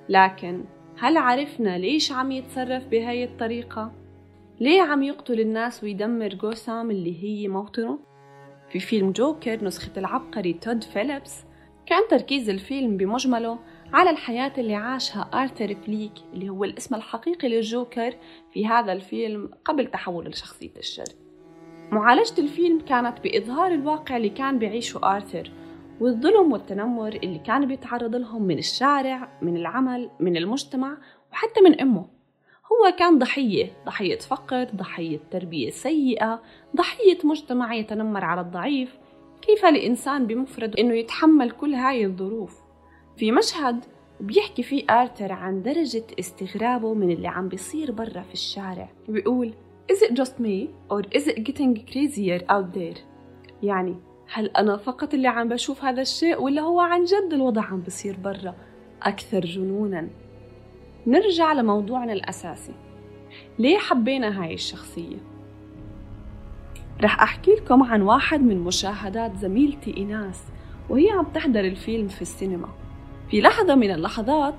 لكن 0.08 0.64
هل 0.98 1.16
عرفنا 1.16 1.78
ليش 1.78 2.12
عم 2.12 2.32
يتصرف 2.32 2.86
بهاي 2.86 3.24
الطريقة؟ 3.24 3.92
ليه 4.60 4.82
عم 4.82 5.02
يقتل 5.02 5.40
الناس 5.40 5.84
ويدمر 5.84 6.28
جوثام 6.28 6.90
اللي 6.90 7.24
هي 7.24 7.48
موطنه؟ 7.48 7.98
في 8.70 8.80
فيلم 8.80 9.12
جوكر 9.12 9.64
نسخة 9.64 9.92
العبقري 9.96 10.52
تود 10.52 10.84
فيليبس 10.84 11.44
كان 11.86 12.02
تركيز 12.10 12.50
الفيلم 12.50 12.96
بمجمله 12.96 13.58
على 13.92 14.10
الحياة 14.10 14.52
اللي 14.58 14.74
عاشها 14.74 15.30
آرثر 15.34 15.74
فليك 15.74 16.12
اللي 16.34 16.48
هو 16.48 16.64
الاسم 16.64 16.94
الحقيقي 16.94 17.48
للجوكر 17.48 18.14
في 18.52 18.66
هذا 18.66 18.92
الفيلم 18.92 19.50
قبل 19.64 19.86
تحوله 19.86 20.30
لشخصية 20.30 20.76
الشر 20.76 21.04
معالجة 21.92 22.40
الفيلم 22.40 22.80
كانت 22.80 23.20
بإظهار 23.20 23.72
الواقع 23.72 24.16
اللي 24.16 24.28
كان 24.28 24.58
بيعيشه 24.58 25.00
آرثر 25.04 25.50
والظلم 26.00 26.52
والتنمر 26.52 27.14
اللي 27.14 27.38
كان 27.38 27.66
بيتعرض 27.66 28.16
لهم 28.16 28.42
من 28.42 28.58
الشارع 28.58 29.28
من 29.42 29.56
العمل 29.56 30.10
من 30.20 30.36
المجتمع 30.36 30.98
وحتى 31.32 31.60
من 31.60 31.80
أمه. 31.80 32.06
هو 32.72 32.96
كان 32.98 33.18
ضحية 33.18 33.72
ضحية 33.86 34.18
فقر 34.18 34.64
ضحية 34.64 35.20
تربية 35.30 35.70
سيئة 35.70 36.42
ضحية 36.76 37.18
مجتمع 37.24 37.74
يتنمر 37.74 38.24
على 38.24 38.40
الضعيف. 38.40 38.98
كيف 39.42 39.64
لإنسان 39.64 40.26
بمفرده 40.26 40.78
إنه 40.78 40.94
يتحمل 40.94 41.50
كل 41.50 41.74
هاي 41.74 42.06
الظروف؟ 42.06 42.60
في 43.16 43.32
مشهد 43.32 43.84
بيحكي 44.20 44.62
فيه 44.62 44.84
آرثر 44.90 45.32
عن 45.32 45.62
درجة 45.62 46.04
استغرابه 46.18 46.94
من 46.94 47.10
اللي 47.10 47.28
عم 47.28 47.48
بيصير 47.48 47.92
برا 47.92 48.22
في 48.22 48.32
الشارع. 48.32 48.88
بيقول 49.08 49.52
Is 49.92 50.02
it 50.02 50.12
just 50.12 50.38
me 50.38 50.68
or 50.88 51.02
is 51.18 51.26
it 51.26 51.38
getting 51.42 51.74
crazier 51.90 52.40
out 52.48 52.74
there? 52.74 52.98
يعني 53.62 53.96
هل 54.32 54.46
أنا 54.46 54.76
فقط 54.76 55.14
اللي 55.14 55.28
عم 55.28 55.48
بشوف 55.48 55.84
هذا 55.84 56.02
الشيء 56.02 56.42
ولا 56.42 56.62
هو 56.62 56.80
عن 56.80 57.04
جد 57.04 57.32
الوضع 57.32 57.62
عم 57.62 57.80
بصير 57.80 58.16
برا؟ 58.24 58.54
أكثر 59.02 59.40
جنونا. 59.40 60.08
نرجع 61.06 61.52
لموضوعنا 61.52 62.12
الأساسي. 62.12 62.72
ليه 63.58 63.78
حبينا 63.78 64.42
هاي 64.42 64.54
الشخصية؟ 64.54 65.16
رح 67.02 67.22
أحكي 67.22 67.50
لكم 67.50 67.82
عن 67.82 68.02
واحد 68.02 68.42
من 68.42 68.60
مشاهدات 68.60 69.36
زميلتي 69.36 69.96
إيناس 69.96 70.42
وهي 70.88 71.10
عم 71.10 71.24
تحضر 71.24 71.60
الفيلم 71.60 72.08
في 72.08 72.22
السينما. 72.22 72.68
في 73.30 73.40
لحظة 73.40 73.74
من 73.74 73.90
اللحظات 73.90 74.54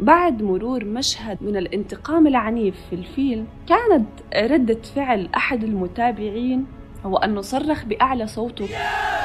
بعد 0.00 0.42
مرور 0.42 0.84
مشهد 0.84 1.38
من 1.40 1.56
الانتقام 1.56 2.26
العنيف 2.26 2.76
في 2.90 2.96
الفيلم 2.96 3.46
كانت 3.68 4.08
ردة 4.36 4.82
فعل 4.82 5.28
أحد 5.36 5.64
المتابعين 5.64 6.66
هو 7.06 7.16
أنه 7.16 7.40
صرخ 7.40 7.84
بأعلى 7.84 8.26
صوته 8.26 8.68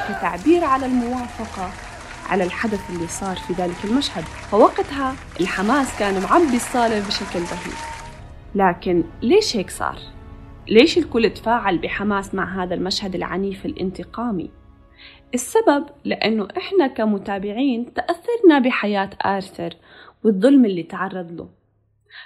كتعبير 0.09 0.63
على 0.63 0.85
الموافقة 0.85 1.69
على 2.29 2.43
الحدث 2.43 2.89
اللي 2.89 3.07
صار 3.07 3.35
في 3.35 3.53
ذلك 3.53 3.85
المشهد 3.85 4.23
فوقتها 4.23 5.15
الحماس 5.39 5.99
كان 5.99 6.23
معبي 6.23 6.55
الصالة 6.55 7.07
بشكل 7.07 7.39
رهيب 7.39 7.77
لكن 8.55 9.03
ليش 9.21 9.57
هيك 9.57 9.69
صار؟ 9.69 9.97
ليش 10.69 10.97
الكل 10.97 11.29
تفاعل 11.29 11.77
بحماس 11.77 12.35
مع 12.35 12.63
هذا 12.63 12.73
المشهد 12.73 13.15
العنيف 13.15 13.65
الانتقامي؟ 13.65 14.49
السبب 15.33 15.85
لأنه 16.05 16.47
إحنا 16.57 16.87
كمتابعين 16.87 17.93
تأثرنا 17.93 18.59
بحياة 18.59 19.09
آرثر 19.25 19.75
والظلم 20.23 20.65
اللي 20.65 20.83
تعرض 20.83 21.31
له 21.31 21.49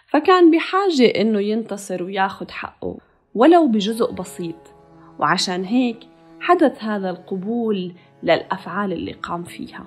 فكان 0.08 0.52
بحاجة 0.52 1.06
إنه 1.22 1.40
ينتصر 1.40 2.04
وياخد 2.04 2.52
حقه 2.52 2.98
ولو 3.36 3.68
بجزء 3.68 4.12
بسيط 4.12 4.77
وعشان 5.20 5.64
هيك 5.64 5.98
حدث 6.40 6.84
هذا 6.84 7.10
القبول 7.10 7.94
للأفعال 8.24 8.94
اللي 8.94 9.12
قام 9.12 9.44
فيها. 9.44 9.86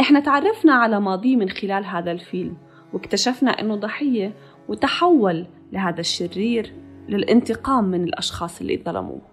إحنا 0.00 0.20
تعرفنا 0.20 0.72
على 0.72 1.00
ماضيه 1.00 1.36
من 1.36 1.48
خلال 1.48 1.84
هذا 1.84 2.12
الفيلم 2.12 2.56
واكتشفنا 2.92 3.50
إنه 3.50 3.76
ضحية 3.76 4.32
وتحول 4.68 5.46
لهذا 5.72 6.00
الشرير 6.00 6.72
للانتقام 7.08 7.84
من 7.84 8.04
الأشخاص 8.04 8.60
اللي 8.60 8.82
ظلموه. 8.84 9.29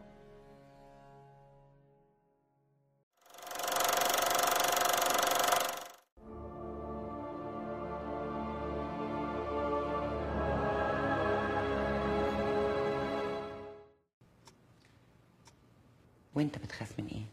وانت 16.38 16.58
بتخاف 16.58 17.00
من 17.00 17.08
إيه؟ 17.08 17.26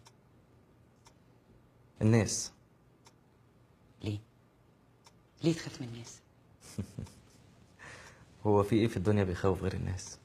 الناس 2.03 2.53
ليه؟ 4.03 4.19
ليه 5.43 5.53
تخاف 5.53 5.81
من 5.81 5.89
الناس؟ 5.89 6.19
هو 8.47 8.63
في 8.63 8.77
إيه 8.77 8.89
في 8.89 8.97
الدنيا 8.97 9.25
بيخوف 9.25 9.63
غير 9.63 9.75
الناس 9.75 10.19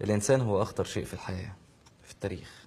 الانسان 0.00 0.40
هو 0.40 0.62
اخطر 0.62 0.84
شيء 0.84 1.04
في 1.04 1.14
الحياة 1.14 1.54
في 2.02 2.12
التاريخ 2.12 2.66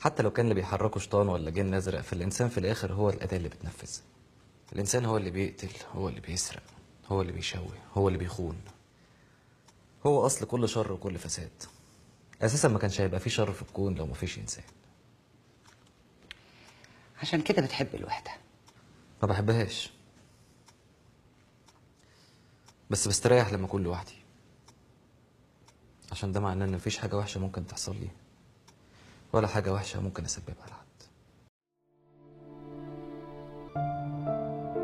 حتى 0.00 0.22
لو 0.22 0.30
كان 0.30 0.44
اللي 0.44 0.54
بيحركه 0.54 1.00
شيطان 1.00 1.28
ولا 1.28 1.50
جن 1.50 1.74
أزرق 1.74 2.00
فالانسان 2.00 2.48
في 2.48 2.58
الآخر 2.58 2.92
هو 2.92 3.10
الأداة 3.10 3.36
اللي 3.36 3.48
بتنفذ 3.48 4.00
الانسان 4.72 5.04
هو 5.04 5.16
اللي 5.16 5.30
بيقتل 5.30 5.70
هو 5.94 6.08
اللي 6.08 6.20
بيسرق 6.20 6.62
هو 7.06 7.20
اللي 7.22 7.32
بيشوه 7.32 7.72
هو 7.94 8.08
اللي 8.08 8.18
بيخون 8.18 8.60
هو 10.06 10.26
أصل 10.26 10.46
كل 10.46 10.68
شر 10.68 10.92
وكل 10.92 11.18
فساد 11.18 11.75
أساسا 12.42 12.68
ما 12.68 12.78
كانش 12.78 13.00
هيبقى 13.00 13.20
في 13.20 13.30
شر 13.30 13.52
في 13.52 13.62
الكون 13.62 13.94
لو 13.94 14.06
ما 14.06 14.14
فيش 14.14 14.38
إنسان. 14.38 14.64
عشان 17.22 17.42
كده 17.42 17.62
بتحب 17.62 17.94
الوحدة. 17.94 18.30
ما 19.22 19.28
بحبهاش. 19.28 19.90
بس 22.90 23.08
بستريح 23.08 23.52
لما 23.52 23.66
أكون 23.66 23.82
لوحدي. 23.82 24.14
عشان 26.12 26.32
ده 26.32 26.40
معناه 26.40 26.66
إن 26.66 26.72
مفيش 26.72 26.98
حاجة 26.98 27.16
وحشة 27.16 27.40
ممكن 27.40 27.66
تحصل 27.66 27.96
لي 27.96 28.08
ولا 29.32 29.46
حاجة 29.46 29.72
وحشة 29.72 30.00
ممكن 30.00 30.24
أسببها 30.24 30.66
لحد. 30.66 30.86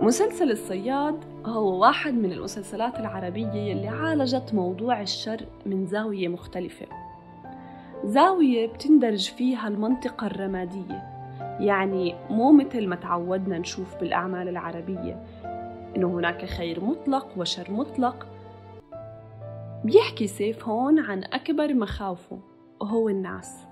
مسلسل 0.02 0.50
الصياد 0.50 1.24
هو 1.46 1.80
واحد 1.80 2.14
من 2.14 2.32
المسلسلات 2.32 2.94
العربية 2.94 3.72
اللي 3.72 3.88
عالجت 3.88 4.54
موضوع 4.54 5.00
الشر 5.02 5.46
من 5.66 5.86
زاوية 5.86 6.28
مختلفة. 6.28 7.01
زاوية 8.04 8.66
بتندرج 8.66 9.30
فيها 9.30 9.68
المنطقة 9.68 10.26
الرمادية. 10.26 11.12
يعني 11.60 12.14
مو 12.30 12.52
مثل 12.52 12.86
ما 12.86 12.96
تعودنا 12.96 13.58
نشوف 13.58 13.96
بالأعمال 14.00 14.48
العربية 14.48 15.24
إنه 15.96 16.06
هناك 16.06 16.44
خير 16.44 16.84
مطلق 16.84 17.28
وشر 17.36 17.70
مطلق. 17.70 18.26
بيحكي 19.84 20.26
سيف 20.26 20.68
هون 20.68 20.98
عن 20.98 21.24
أكبر 21.24 21.74
مخاوفه 21.74 22.38
وهو 22.80 23.08
الناس. 23.08 23.66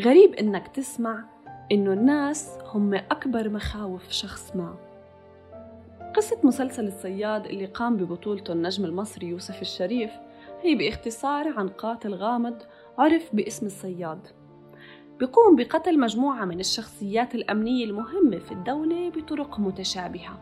غريب 0.00 0.34
إنك 0.34 0.68
تسمع 0.68 1.24
إنه 1.72 1.92
الناس 1.92 2.58
هم 2.74 2.94
أكبر 2.94 3.48
مخاوف 3.48 4.10
شخص 4.10 4.56
ما. 4.56 4.74
قصة 6.16 6.38
مسلسل 6.44 6.86
الصياد 6.86 7.46
اللي 7.46 7.66
قام 7.66 7.96
ببطولته 7.96 8.52
النجم 8.52 8.84
المصري 8.84 9.26
يوسف 9.26 9.62
الشريف 9.62 10.10
هي 10.62 10.74
باختصار 10.74 11.58
عن 11.58 11.68
قاتل 11.68 12.14
غامض 12.14 12.62
عرف 12.98 13.34
باسم 13.34 13.66
الصياد 13.66 14.26
بيقوم 15.18 15.56
بقتل 15.56 16.00
مجموعة 16.00 16.44
من 16.44 16.60
الشخصيات 16.60 17.34
الأمنية 17.34 17.84
المهمة 17.84 18.38
في 18.38 18.52
الدولة 18.52 19.10
بطرق 19.10 19.60
متشابهة 19.60 20.38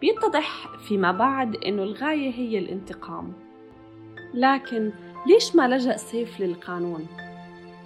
بيتضح 0.00 0.76
فيما 0.76 1.12
بعد 1.12 1.56
إنه 1.56 1.82
الغاية 1.82 2.34
هي 2.34 2.58
الانتقام 2.58 3.32
لكن 4.34 4.92
ليش 5.26 5.56
ما 5.56 5.68
لجأ 5.68 5.96
سيف 5.96 6.40
للقانون؟ 6.40 7.06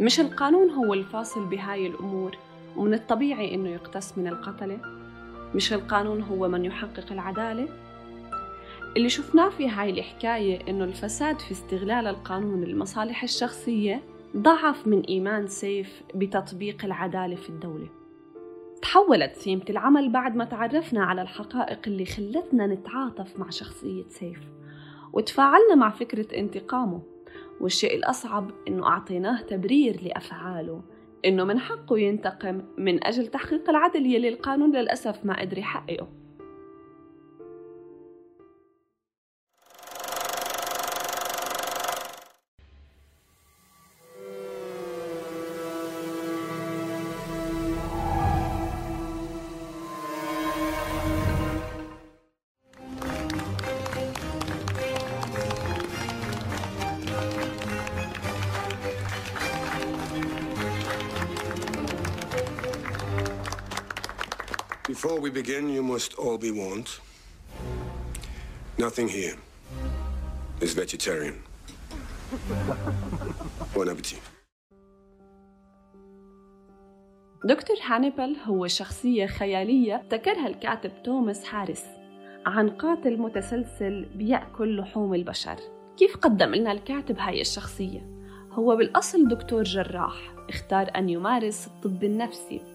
مش 0.01 0.21
القانون 0.21 0.71
هو 0.71 0.95
الفاصل 0.95 1.45
بهاي 1.47 1.87
الأمور 1.87 2.39
ومن 2.77 2.95
الطبيعي 2.95 3.55
إنه 3.55 3.69
يقتص 3.69 4.19
من 4.19 4.27
القتلة؟ 4.27 4.79
مش 5.55 5.73
القانون 5.73 6.23
هو 6.23 6.49
من 6.49 6.65
يحقق 6.65 7.13
العدالة؟ 7.13 7.69
اللي 8.97 9.09
شفناه 9.09 9.49
في 9.49 9.69
هاي 9.69 9.91
الحكاية 9.91 10.59
إنه 10.69 10.85
الفساد 10.85 11.41
في 11.41 11.53
استغلال 11.53 12.07
القانون 12.07 12.65
للمصالح 12.65 13.23
الشخصية 13.23 14.03
ضعف 14.37 14.87
من 14.87 15.01
إيمان 15.01 15.47
سيف 15.47 16.03
بتطبيق 16.15 16.85
العدالة 16.85 17.37
في 17.37 17.51
الدولة. 17.51 17.89
تحولت 18.83 19.33
ثيمة 19.33 19.65
العمل 19.71 20.13
بعد 20.13 20.37
ما 20.37 20.45
تعرفنا 20.45 21.05
على 21.05 21.23
الحقائق 21.23 21.79
اللي 21.87 22.05
خلتنا 22.05 22.67
نتعاطف 22.67 23.39
مع 23.39 23.51
شخصية 23.51 24.05
سيف 24.09 24.41
وتفاعلنا 25.13 25.75
مع 25.75 25.91
فكرة 25.91 26.39
انتقامه. 26.39 27.03
والشيء 27.61 27.97
الأصعب 27.97 28.51
إنه 28.69 28.87
أعطيناه 28.87 29.43
تبرير 29.43 30.03
لأفعاله 30.03 30.83
إنه 31.25 31.45
من 31.45 31.59
حقه 31.59 31.99
ينتقم 31.99 32.63
من 32.79 33.05
أجل 33.05 33.27
تحقيق 33.27 33.71
العدل 33.71 34.07
يلي 34.07 34.29
القانون 34.29 34.77
للأسف 34.77 35.25
ما 35.25 35.41
قدر 35.41 35.59
يحققه. 35.59 36.24
Before 65.05 65.21
we 65.21 65.31
begin, 65.43 65.69
you 65.69 65.83
must 65.83 66.15
all 66.15 66.39
be 66.39 66.51
warned. 66.51 66.89
Nothing 68.79 69.07
here 69.07 69.37
is 70.63 70.73
vegetarian. 70.73 71.37
bon 73.75 73.89
appetit. 73.89 74.23
دكتور 77.45 77.77
هانيبال 77.83 78.37
هو 78.37 78.67
شخصية 78.67 79.27
خيالية 79.27 79.97
ابتكرها 79.97 80.47
الكاتب 80.47 81.03
توماس 81.05 81.55
هاريس 81.55 81.85
عن 82.47 82.71
قاتل 82.71 83.19
متسلسل 83.19 84.05
بيأكل 84.15 84.77
لحوم 84.77 85.15
البشر 85.15 85.57
كيف 85.97 86.17
قدم 86.17 86.55
لنا 86.55 86.73
الكاتب 86.73 87.19
هاي 87.19 87.41
الشخصية؟ 87.41 88.11
هو 88.53 88.77
بالأصل 88.77 89.29
دكتور 89.29 89.63
جراح 89.63 90.35
اختار 90.49 90.91
أن 90.97 91.09
يمارس 91.09 91.67
الطب 91.67 92.05
النفسي 92.05 92.74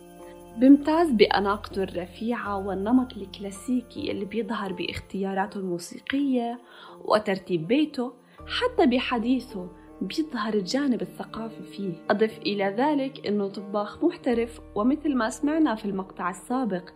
بامتاز 0.59 1.11
بأناقته 1.11 1.83
الرفيعة 1.83 2.67
والنمط 2.67 3.17
الكلاسيكي 3.17 4.11
اللي 4.11 4.25
بيظهر 4.25 4.73
باختياراته 4.73 5.57
الموسيقية 5.57 6.59
وترتيب 7.05 7.67
بيته 7.67 8.13
حتى 8.47 8.85
بحديثه 8.85 9.67
بيظهر 10.01 10.53
الجانب 10.53 11.01
الثقافي 11.01 11.63
فيه. 11.63 11.93
أضف 12.09 12.37
إلى 12.37 12.63
ذلك 12.77 13.27
أنه 13.27 13.47
طباخ 13.47 14.03
محترف 14.03 14.61
ومثل 14.75 15.15
ما 15.15 15.29
سمعنا 15.29 15.75
في 15.75 15.85
المقطع 15.85 16.29
السابق 16.29 16.89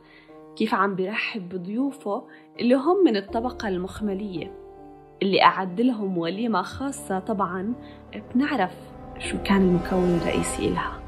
كيف 0.56 0.74
عم 0.74 0.96
برحب 0.96 1.50
بضيوفه 1.50 2.24
اللي 2.60 2.76
هم 2.76 3.04
من 3.06 3.18
الطبقة 3.18 3.68
المخملية 3.68 4.52
اللي 5.22 5.44
أعد 5.44 5.82
لهم 5.82 6.18
وليمة 6.18 6.62
خاصة 6.62 7.20
طبعا 7.20 7.74
بنعرف 8.36 8.76
شو 9.20 9.38
كان 9.44 9.62
المكون 9.62 10.20
الرئيسي 10.22 10.70
لها. 10.70 11.03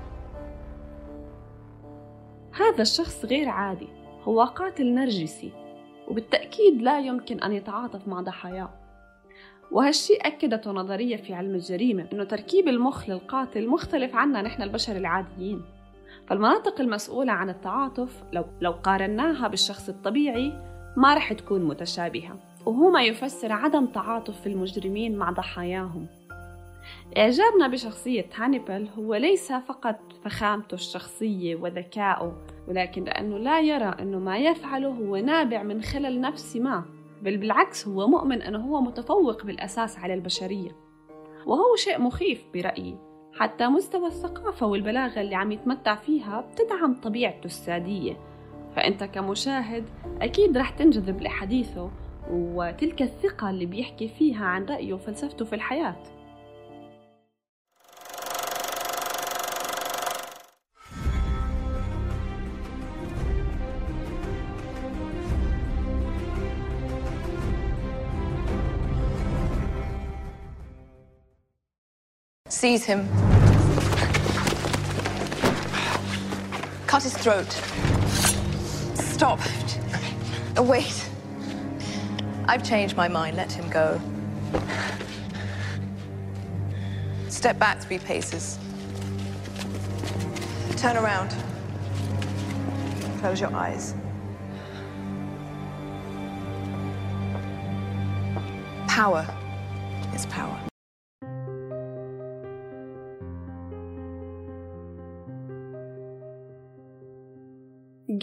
هذا 2.57 2.81
الشخص 2.81 3.25
غير 3.25 3.49
عادي 3.49 3.87
هو 4.23 4.43
قاتل 4.43 4.93
نرجسي 4.93 5.51
وبالتأكيد 6.07 6.81
لا 6.81 6.99
يمكن 6.99 7.39
أن 7.39 7.51
يتعاطف 7.51 8.07
مع 8.07 8.21
ضحاياه. 8.21 8.69
وهالشيء 9.71 10.27
أكدته 10.27 10.71
نظرية 10.71 11.15
في 11.17 11.33
علم 11.33 11.55
الجريمة 11.55 12.07
إنه 12.13 12.23
تركيب 12.23 12.67
المخ 12.67 13.09
للقاتل 13.09 13.67
مختلف 13.67 14.15
عنا 14.15 14.41
نحن 14.41 14.61
البشر 14.61 14.95
العاديين. 14.95 15.61
فالمناطق 16.27 16.81
المسؤولة 16.81 17.31
عن 17.31 17.49
التعاطف 17.49 18.23
لو, 18.33 18.45
لو 18.61 18.71
قارناها 18.71 19.47
بالشخص 19.47 19.89
الطبيعي 19.89 20.53
ما 20.97 21.13
رح 21.15 21.33
تكون 21.33 21.61
متشابهة 21.61 22.39
وهو 22.65 22.89
ما 22.89 23.03
يفسر 23.03 23.51
عدم 23.51 23.85
تعاطف 23.85 24.47
المجرمين 24.47 25.17
مع 25.17 25.31
ضحاياهم. 25.31 26.07
إعجابنا 27.17 27.67
بشخصية 27.67 28.25
هانيبال 28.35 28.89
هو 28.97 29.15
ليس 29.15 29.51
فقط 29.51 29.99
فخامته 30.23 30.75
الشخصية 30.75 31.55
وذكائه 31.55 32.37
ولكن 32.67 33.03
لأنه 33.03 33.37
لا 33.37 33.59
يرى 33.59 33.95
أنه 33.99 34.19
ما 34.19 34.37
يفعله 34.37 34.87
هو 34.89 35.15
نابع 35.15 35.63
من 35.63 35.81
خلل 35.81 36.21
نفسي 36.21 36.59
ما 36.59 36.85
بل 37.21 37.37
بالعكس 37.37 37.87
هو 37.87 38.07
مؤمن 38.07 38.41
أنه 38.41 38.59
هو 38.59 38.81
متفوق 38.81 39.45
بالأساس 39.45 39.97
على 39.97 40.13
البشرية 40.13 40.85
وهو 41.45 41.75
شيء 41.75 42.01
مخيف 42.01 42.43
برأيي. 42.53 42.97
حتى 43.33 43.67
مستوى 43.67 44.07
الثقافة 44.07 44.65
والبلاغة 44.65 45.21
اللي 45.21 45.35
عم 45.35 45.51
يتمتع 45.51 45.95
فيها 45.95 46.41
بتدعم 46.41 46.93
طبيعته 47.03 47.45
السادية. 47.45 48.17
فأنت 48.75 49.03
كمشاهد 49.03 49.85
أكيد 50.21 50.57
رح 50.57 50.69
تنجذب 50.69 51.21
لحديثه 51.21 51.91
وتلك 52.31 53.01
الثقة 53.01 53.49
اللي 53.49 53.65
بيحكي 53.65 54.07
فيها 54.07 54.45
عن 54.45 54.65
رأيه 54.65 54.93
وفلسفته 54.93 55.45
في 55.45 55.55
الحياة. 55.55 55.95
Seize 72.55 72.85
him. 72.85 73.05
Cut 76.87 77.03
his 77.03 77.13
throat. 77.17 77.51
Stop. 78.95 79.41
Oh, 80.55 80.63
wait. 80.63 81.09
I've 82.45 82.63
changed 82.63 82.95
my 82.95 83.09
mind. 83.09 83.35
Let 83.35 83.51
him 83.51 83.69
go. 83.69 83.99
Step 87.27 87.59
back 87.59 87.81
three 87.81 87.99
paces. 87.99 88.57
Turn 90.77 90.95
around. 90.95 91.35
Close 93.19 93.41
your 93.41 93.53
eyes. 93.53 93.95
Power 98.87 99.27
is 100.13 100.25
power. 100.27 100.57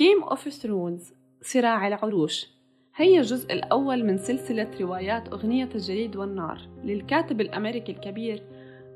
Game 0.01 0.25
of 0.25 0.49
Thrones 0.63 1.13
صراع 1.43 1.89
العروش. 1.89 2.47
هي 2.97 3.19
الجزء 3.19 3.53
الأول 3.53 4.05
من 4.05 4.19
سلسلة 4.19 4.71
روايات 4.81 5.29
أغنية 5.29 5.69
الجليد 5.75 6.17
والنار 6.17 6.61
للكاتب 6.85 7.41
الأمريكي 7.41 7.93
الكبير 7.93 8.43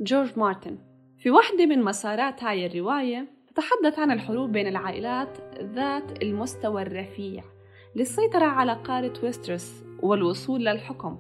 جورج 0.01 0.39
مارتن. 0.39 0.79
في 1.19 1.31
واحدة 1.31 1.67
من 1.67 1.83
مسارات 1.83 2.45
هاي 2.45 2.67
الرواية 2.67 3.27
تتحدث 3.47 3.99
عن 3.99 4.11
الحروب 4.11 4.53
بين 4.53 4.67
العائلات 4.67 5.39
ذات 5.61 6.23
المستوى 6.23 6.83
الرفيع 6.83 7.45
للسيطرة 7.97 8.45
على 8.45 8.73
قارة 8.73 9.13
ويسترس 9.23 9.85
والوصول 10.03 10.65
للحكم. 10.65 11.19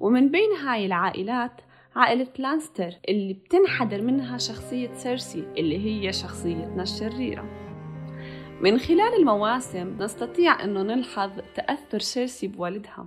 ومن 0.00 0.30
بين 0.30 0.52
هاي 0.52 0.86
العائلات 0.86 1.60
عائلة 1.96 2.28
لانستر 2.38 2.90
اللي 3.08 3.32
بتنحدر 3.32 4.02
منها 4.02 4.38
شخصية 4.38 4.92
سيرسي 4.92 5.44
اللي 5.58 5.78
هي 5.78 6.12
شخصيتنا 6.12 6.82
الشريرة. 6.82 7.67
من 8.60 8.78
خلال 8.78 9.14
المواسم 9.18 9.96
نستطيع 10.00 10.64
أنه 10.64 10.82
نلحظ 10.82 11.30
تأثر 11.54 11.98
سيرسي 11.98 12.46
بوالدها. 12.48 13.06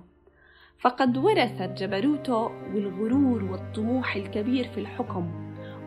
فقد 0.78 1.16
ورثت 1.16 1.82
جبروته 1.82 2.36
والغرور 2.74 3.44
والطموح 3.44 4.16
الكبير 4.16 4.68
في 4.68 4.80
الحكم 4.80 5.30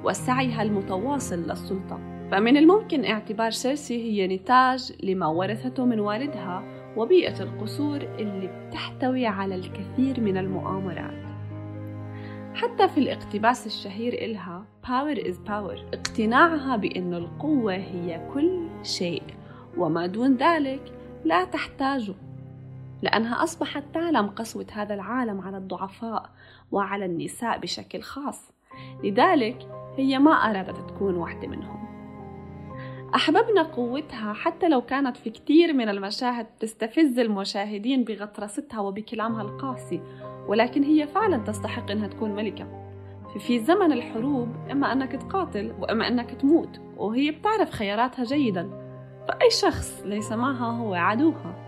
وسعيها 0.03 0.61
المتواصل 0.61 1.35
للسلطة. 1.35 2.27
فمن 2.31 2.57
الممكن 2.57 3.05
اعتبار 3.05 3.51
سيرسي 3.51 4.03
هي 4.03 4.27
نتاج 4.27 4.93
لما 5.03 5.27
ورثته 5.27 5.85
من 5.85 5.99
والدها 5.99 6.63
وبيئة 6.97 7.43
القصور 7.43 7.97
اللي 7.97 8.47
بتحتوي 8.47 9.25
على 9.25 9.55
الكثير 9.55 10.21
من 10.21 10.37
المؤامرات. 10.37 11.25
حتى 12.55 12.87
في 12.87 12.97
الاقتباس 12.97 13.65
الشهير 13.65 14.13
إلها 14.13 14.65
Power 14.85 15.17
is 15.17 15.35
Power. 15.47 15.93
اقتناعها 15.93 16.75
بأن 16.75 17.13
القوة 17.13 17.73
هي 17.73 18.29
كل 18.33 18.67
شيء. 18.83 19.23
وما 19.77 20.05
دون 20.05 20.35
ذلك 20.35 20.93
لا 21.25 21.45
تحتاجه 21.45 22.13
لأنها 23.01 23.43
أصبحت 23.43 23.83
تعلم 23.93 24.27
قسوة 24.27 24.65
هذا 24.71 24.93
العالم 24.93 25.41
على 25.41 25.57
الضعفاء 25.57 26.29
وعلى 26.71 27.05
النساء 27.05 27.59
بشكل 27.59 28.01
خاص. 28.01 28.51
لذلك 29.03 29.67
هي 29.97 30.19
ما 30.19 30.31
أرادت 30.31 30.89
تكون 30.89 31.15
واحدة 31.15 31.47
منهم. 31.47 31.85
أحببنا 33.15 33.61
قوتها 33.61 34.33
حتى 34.33 34.69
لو 34.69 34.81
كانت 34.81 35.17
في 35.17 35.29
كثير 35.29 35.73
من 35.73 35.89
المشاهد 35.89 36.45
تستفز 36.59 37.19
المشاهدين 37.19 38.03
بغطرستها 38.03 38.79
وبكلامها 38.79 39.41
القاسي 39.41 40.01
ولكن 40.47 40.83
هي 40.83 41.07
فعلا 41.07 41.37
تستحق 41.37 41.91
أنها 41.91 42.07
تكون 42.07 42.35
ملكة. 42.35 42.85
في 43.39 43.59
زمن 43.59 43.91
الحروب 43.91 44.49
إما 44.71 44.91
أنك 44.91 45.11
تقاتل 45.11 45.73
وإما 45.79 46.07
أنك 46.07 46.31
تموت 46.31 46.79
وهي 46.97 47.31
بتعرف 47.31 47.69
خياراتها 47.69 48.23
جيدا. 48.23 48.84
فأي 49.27 49.49
شخص 49.49 50.01
ليس 50.05 50.31
معها 50.31 50.71
هو 50.71 50.93
عدوها. 50.93 51.65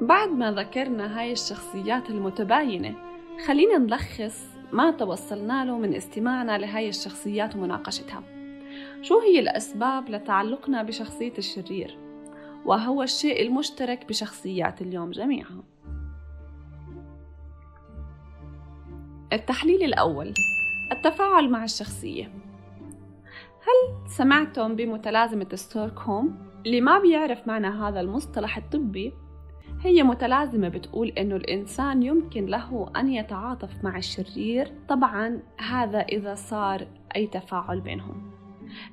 بعد 0.00 0.28
ما 0.28 0.52
ذكرنا 0.52 1.20
هاي 1.20 1.32
الشخصيات 1.32 2.10
المتباينة 2.10 2.94
خلينا 3.46 3.78
نلخص 3.78 4.46
ما 4.72 4.90
توصلنا 4.90 5.64
له 5.64 5.78
من 5.78 5.94
استماعنا 5.94 6.58
لهاي 6.58 6.88
الشخصيات 6.88 7.56
ومناقشتها. 7.56 8.22
شو 9.02 9.20
هي 9.20 9.40
الأسباب 9.40 10.10
لتعلقنا 10.10 10.82
بشخصية 10.82 11.32
الشرير؟ 11.38 11.98
وهو 12.64 13.02
الشيء 13.02 13.46
المشترك 13.46 14.08
بشخصيات 14.08 14.82
اليوم 14.82 15.10
جميعها 15.10 15.62
التحليل 19.32 19.82
الأول 19.82 20.34
التفاعل 20.92 21.50
مع 21.50 21.64
الشخصية. 21.64 22.37
هل 23.68 24.08
سمعتم 24.08 24.76
بمتلازمة 24.76 25.48
ستوركهوم؟ 25.54 26.38
اللي 26.66 26.80
ما 26.80 26.98
بيعرف 26.98 27.48
معنى 27.48 27.66
هذا 27.66 28.00
المصطلح 28.00 28.56
الطبي 28.56 29.12
هي 29.80 30.02
متلازمة 30.02 30.68
بتقول 30.68 31.08
إنه 31.08 31.36
الإنسان 31.36 32.02
يمكن 32.02 32.46
له 32.46 32.90
أن 32.96 33.08
يتعاطف 33.12 33.84
مع 33.84 33.98
الشرير 33.98 34.72
طبعا 34.88 35.42
هذا 35.58 35.98
إذا 35.98 36.34
صار 36.34 36.86
أي 37.16 37.26
تفاعل 37.26 37.80
بينهم 37.80 38.30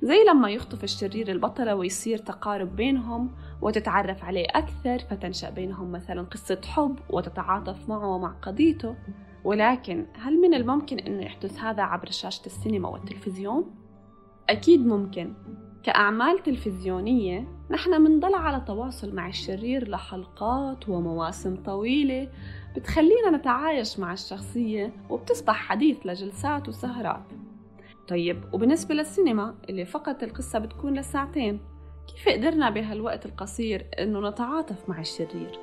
زي 0.02 0.24
لما 0.24 0.50
يخطف 0.50 0.84
الشرير 0.84 1.32
البطلة 1.32 1.76
ويصير 1.76 2.18
تقارب 2.18 2.76
بينهم 2.76 3.32
وتتعرف 3.62 4.24
عليه 4.24 4.46
أكثر 4.50 5.00
فتنشأ 5.00 5.50
بينهم 5.50 5.92
مثلا 5.92 6.22
قصة 6.22 6.62
حب 6.66 7.00
وتتعاطف 7.10 7.90
معه 7.90 8.08
ومع 8.08 8.36
قضيته 8.42 8.96
ولكن 9.44 10.06
هل 10.14 10.42
من 10.42 10.54
الممكن 10.54 11.00
أنه 11.00 11.26
يحدث 11.26 11.60
هذا 11.60 11.84
عبر 11.84 12.12
شاشة 12.12 12.46
السينما 12.46 12.90
والتلفزيون؟ 12.90 13.85
أكيد 14.50 14.86
ممكن. 14.86 15.34
كأعمال 15.84 16.44
تلفزيونية 16.44 17.48
نحن 17.72 18.02
منضل 18.02 18.34
على 18.34 18.64
تواصل 18.68 19.16
مع 19.16 19.28
الشرير 19.28 19.90
لحلقات 19.90 20.90
ومواسم 20.90 21.56
طويلة 21.56 22.30
بتخلينا 22.76 23.30
نتعايش 23.32 24.00
مع 24.00 24.14
الشخصية 24.14 24.94
وبتصبح 25.10 25.56
حديث 25.56 25.98
لجلسات 26.06 26.68
وسهرات. 26.68 27.24
طيب 28.08 28.44
وبالنسبة 28.54 28.96
للسينما 28.96 29.56
اللي 29.70 29.86
فقط 29.86 30.24
القصة 30.24 30.60
بتكون 30.60 30.94
لساعتين 30.94 31.60
كيف 32.08 32.30
قدرنا 32.30 32.70
بهالوقت 32.70 33.26
القصير 33.26 33.86
إنه 34.00 34.30
نتعاطف 34.30 34.90
مع 34.90 35.00
الشرير؟ 35.00 35.60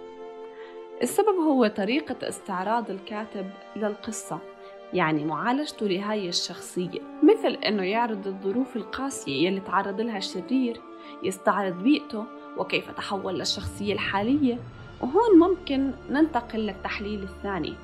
السبب 1.02 1.36
هو 1.48 1.66
طريقة 1.66 2.28
استعراض 2.28 2.90
الكاتب 2.90 3.50
للقصة. 3.76 4.51
يعني 4.92 5.24
معالجته 5.24 5.86
لهاي 5.86 6.28
الشخصية 6.28 7.00
مثل 7.22 7.48
إنه 7.48 7.82
يعرض 7.82 8.26
الظروف 8.26 8.76
القاسية 8.76 9.46
يلي 9.46 9.60
تعرض 9.60 10.00
لها 10.00 10.18
الشرير 10.18 10.80
يستعرض 11.22 11.82
بيئته 11.82 12.24
وكيف 12.56 12.90
تحول 12.90 13.38
للشخصية 13.38 13.92
الحالية 13.92 14.58
وهون 15.00 15.38
ممكن 15.38 15.92
ننتقل 16.10 16.58
للتحليل 16.58 17.22
الثاني 17.22 17.74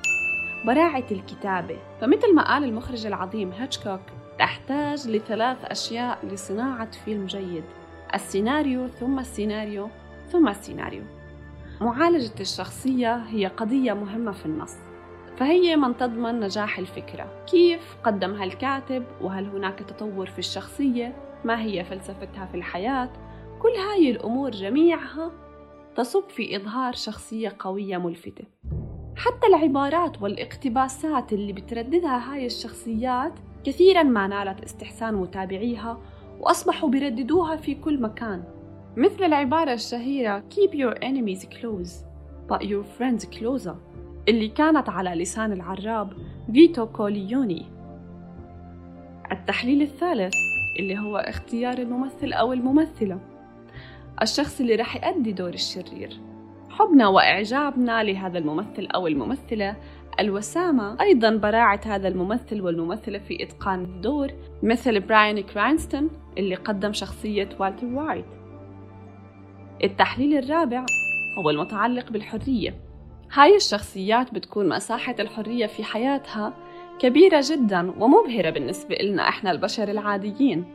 براعة 0.65 1.05
الكتابة. 1.11 1.77
فمثل 2.01 2.35
ما 2.35 2.53
قال 2.53 2.63
المخرج 2.63 3.05
العظيم 3.05 3.51
هيتشكوك 3.51 4.01
تحتاج 4.39 5.07
لثلاث 5.07 5.57
أشياء 5.65 6.25
لصناعة 6.25 6.91
فيلم 7.05 7.25
جيد 7.25 7.63
السيناريو 8.15 8.87
ثم 8.87 9.19
السيناريو 9.19 9.89
ثم 10.31 10.47
السيناريو. 10.47 11.03
معالجة 11.81 12.39
الشخصية 12.39 13.15
هي 13.15 13.47
قضية 13.47 13.93
مهمة 13.93 14.31
في 14.31 14.45
النص. 14.45 14.75
فهي 15.39 15.75
من 15.75 15.97
تضمن 15.97 16.39
نجاح 16.39 16.79
الفكرة. 16.79 17.45
كيف 17.45 17.97
قدمها 18.03 18.43
الكاتب 18.43 19.03
وهل 19.21 19.45
هناك 19.45 19.79
تطور 19.79 20.25
في 20.25 20.39
الشخصية؟ 20.39 21.15
ما 21.45 21.61
هي 21.61 21.83
فلسفتها 21.83 22.45
في 22.45 22.57
الحياة؟ 22.57 23.09
كل 23.61 23.69
هاي 23.69 24.11
الأمور 24.11 24.51
جميعها 24.51 25.31
تصب 25.95 26.23
في 26.29 26.55
إظهار 26.55 26.93
شخصية 26.93 27.55
قوية 27.59 27.97
ملفتة. 27.97 28.43
حتى 29.15 29.47
العبارات 29.47 30.21
والاقتباسات 30.21 31.33
اللي 31.33 31.53
بترددها 31.53 32.33
هاي 32.33 32.45
الشخصيات 32.45 33.33
كثيرا 33.63 34.03
ما 34.03 34.27
نالت 34.27 34.63
استحسان 34.63 35.13
متابعيها 35.13 36.01
وأصبحوا 36.39 36.89
بيرددوها 36.89 37.55
في 37.55 37.75
كل 37.75 38.01
مكان. 38.01 38.43
مثل 38.97 39.23
العبارة 39.23 39.73
الشهيرة 39.73 40.43
Keep 40.49 40.71
your 40.71 40.95
enemies 41.03 41.45
close 41.45 42.03
but 42.49 42.61
your 42.63 42.83
friends 42.97 43.25
closer. 43.39 43.88
اللي 44.29 44.47
كانت 44.47 44.89
على 44.89 45.09
لسان 45.09 45.51
العراب 45.51 46.13
فيتو 46.53 46.85
كوليوني. 46.85 47.65
التحليل 49.31 49.81
الثالث 49.81 50.33
اللي 50.79 50.99
هو 50.99 51.17
اختيار 51.17 51.77
الممثل 51.77 52.33
أو 52.33 52.53
الممثلة. 52.53 53.19
الشخص 54.21 54.59
اللي 54.59 54.75
رح 54.75 54.95
يأدي 54.95 55.31
دور 55.31 55.53
الشرير. 55.53 56.19
حبنا 56.69 57.07
وإعجابنا 57.07 58.03
لهذا 58.03 58.37
الممثل 58.37 58.85
أو 58.85 59.07
الممثلة. 59.07 59.75
الوسامة 60.19 61.01
أيضا 61.01 61.35
براعة 61.35 61.81
هذا 61.85 62.07
الممثل 62.07 62.61
والممثلة 62.61 63.19
في 63.19 63.43
إتقان 63.43 63.83
الدور 63.83 64.31
مثل 64.63 64.99
براين 64.99 65.39
كرانستون 65.39 66.09
اللي 66.37 66.55
قدم 66.55 66.93
شخصية 66.93 67.49
والتر 67.59 67.85
وايت. 67.85 68.25
التحليل 69.83 70.37
الرابع 70.37 70.85
هو 71.37 71.49
المتعلق 71.49 72.11
بالحرية. 72.11 72.88
هاي 73.33 73.55
الشخصيات 73.55 74.33
بتكون 74.33 74.69
مساحة 74.69 75.15
الحرية 75.19 75.65
في 75.65 75.83
حياتها 75.83 76.53
كبيرة 76.99 77.41
جدا 77.43 77.93
ومبهرة 77.99 78.49
بالنسبة 78.49 78.95
لنا 78.95 79.29
إحنا 79.29 79.51
البشر 79.51 79.91
العاديين 79.91 80.65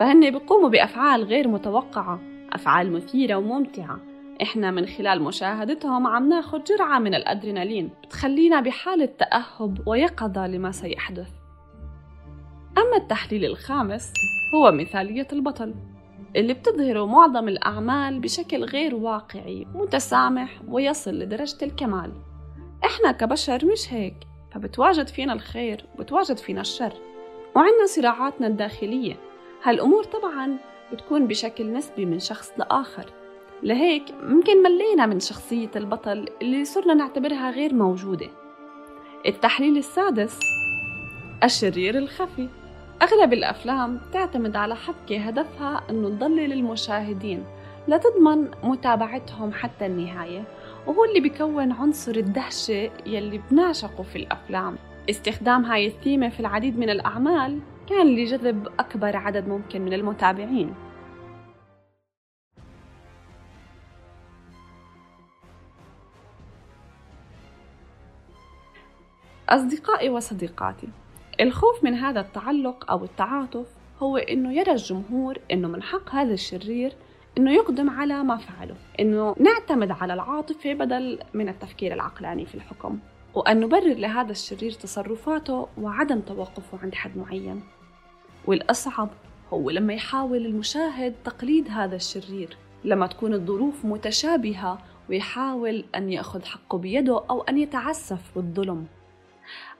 فهن 0.00 0.30
بيقوموا 0.30 0.68
بأفعال 0.68 1.24
غير 1.24 1.48
متوقعة 1.48 2.20
أفعال 2.52 2.92
مثيرة 2.92 3.34
وممتعة. 3.34 3.98
إحنا 4.42 4.70
من 4.70 4.86
خلال 4.86 5.22
مشاهدتهم 5.22 6.06
عم 6.06 6.28
ناخد 6.28 6.64
جرعة 6.64 6.98
من 6.98 7.14
الأدرينالين 7.14 7.90
بتخلينا 8.04 8.60
بحالة 8.60 9.08
تأهب 9.18 9.88
ويقظة 9.88 10.46
لما 10.46 10.72
سيحدث. 10.72 11.28
أما 12.78 12.96
التحليل 12.96 13.44
الخامس 13.44 14.12
هو 14.54 14.72
مثالية 14.72 15.28
البطل. 15.32 15.74
اللي 16.36 16.54
بتظهره 16.54 17.06
معظم 17.06 17.48
الأعمال 17.48 18.20
بشكل 18.20 18.64
غير 18.64 18.94
واقعي 18.94 19.66
متسامح 19.74 20.60
ويصل 20.68 21.10
لدرجة 21.10 21.64
الكمال. 21.64 22.12
إحنا 22.84 23.12
كبشر 23.12 23.66
مش 23.66 23.92
هيك 23.92 24.14
فبتواجد 24.54 25.08
فينا 25.08 25.32
الخير 25.32 25.84
وبتواجد 25.94 26.36
فينا 26.36 26.60
الشر. 26.60 26.92
وعنا 27.56 27.86
صراعاتنا 27.86 28.46
الداخلية. 28.46 29.16
هالأمور 29.62 30.04
طبعا 30.04 30.56
بتكون 30.92 31.26
بشكل 31.26 31.72
نسبي 31.72 32.06
من 32.06 32.18
شخص 32.18 32.52
لآخر. 32.58 33.06
لهيك 33.62 34.04
ممكن 34.22 34.62
ملينا 34.62 35.06
من 35.06 35.20
شخصية 35.20 35.70
البطل 35.76 36.26
اللي 36.42 36.64
صرنا 36.64 36.94
نعتبرها 36.94 37.50
غير 37.50 37.74
موجودة. 37.74 38.28
التحليل 39.26 39.76
السادس 39.76 40.38
الشرير 41.44 41.98
الخفي. 41.98 42.48
أغلب 43.02 43.32
الأفلام 43.32 44.00
تعتمد 44.12 44.56
على 44.56 44.76
حبكة 44.76 45.18
هدفها 45.18 45.82
أنه 45.90 46.08
تضلل 46.08 46.52
المشاهدين 46.52 47.44
لتضمن 47.88 48.50
متابعتهم 48.62 49.52
حتى 49.52 49.86
النهاية 49.86 50.44
وهو 50.86 51.04
اللي 51.04 51.20
بيكون 51.20 51.72
عنصر 51.72 52.12
الدهشة 52.12 52.90
يلي 53.06 53.40
بنعشقه 53.50 54.02
في 54.02 54.16
الأفلام. 54.16 54.76
استخدام 55.10 55.64
هاي 55.64 55.86
الثيمة 55.86 56.28
في 56.28 56.40
العديد 56.40 56.78
من 56.78 56.90
الأعمال 56.90 57.60
كان 57.88 58.06
لجذب 58.06 58.68
أكبر 58.78 59.16
عدد 59.16 59.48
ممكن 59.48 59.82
من 59.82 59.92
المتابعين. 59.92 60.74
أصدقائي 69.48 70.08
وصديقاتي 70.08 70.88
الخوف 71.40 71.84
من 71.84 71.94
هذا 71.94 72.20
التعلق 72.20 72.90
أو 72.90 73.04
التعاطف 73.04 73.66
هو 73.98 74.16
إنه 74.16 74.52
يرى 74.52 74.72
الجمهور 74.72 75.38
إنه 75.52 75.68
من 75.68 75.82
حق 75.82 76.14
هذا 76.14 76.34
الشرير 76.34 76.92
إنه 77.38 77.52
يقدم 77.52 77.90
على 77.90 78.22
ما 78.22 78.36
فعله 78.36 78.76
إنه 79.00 79.34
نعتمد 79.38 79.90
على 79.90 80.14
العاطفة 80.14 80.74
بدل 80.74 81.18
من 81.34 81.48
التفكير 81.48 81.92
العقلاني 81.92 82.46
في 82.46 82.54
الحكم 82.54 82.98
وأن 83.34 83.60
نبرر 83.60 83.94
لهذا 83.94 84.30
الشرير 84.30 84.72
تصرفاته 84.72 85.68
وعدم 85.78 86.20
توقفه 86.20 86.78
عند 86.82 86.94
حد 86.94 87.16
معين. 87.16 87.62
والأصعب 88.46 89.08
هو 89.52 89.70
لما 89.70 89.94
يحاول 89.94 90.46
المشاهد 90.46 91.14
تقليد 91.24 91.68
هذا 91.68 91.96
الشرير 91.96 92.56
لما 92.84 93.06
تكون 93.06 93.34
الظروف 93.34 93.84
متشابهة 93.84 94.78
ويحاول 95.10 95.84
أن 95.94 96.12
يأخذ 96.12 96.44
حقه 96.44 96.78
بيده 96.78 97.22
أو 97.30 97.42
أن 97.42 97.58
يتعسف 97.58 98.20
بالظلم. 98.36 98.86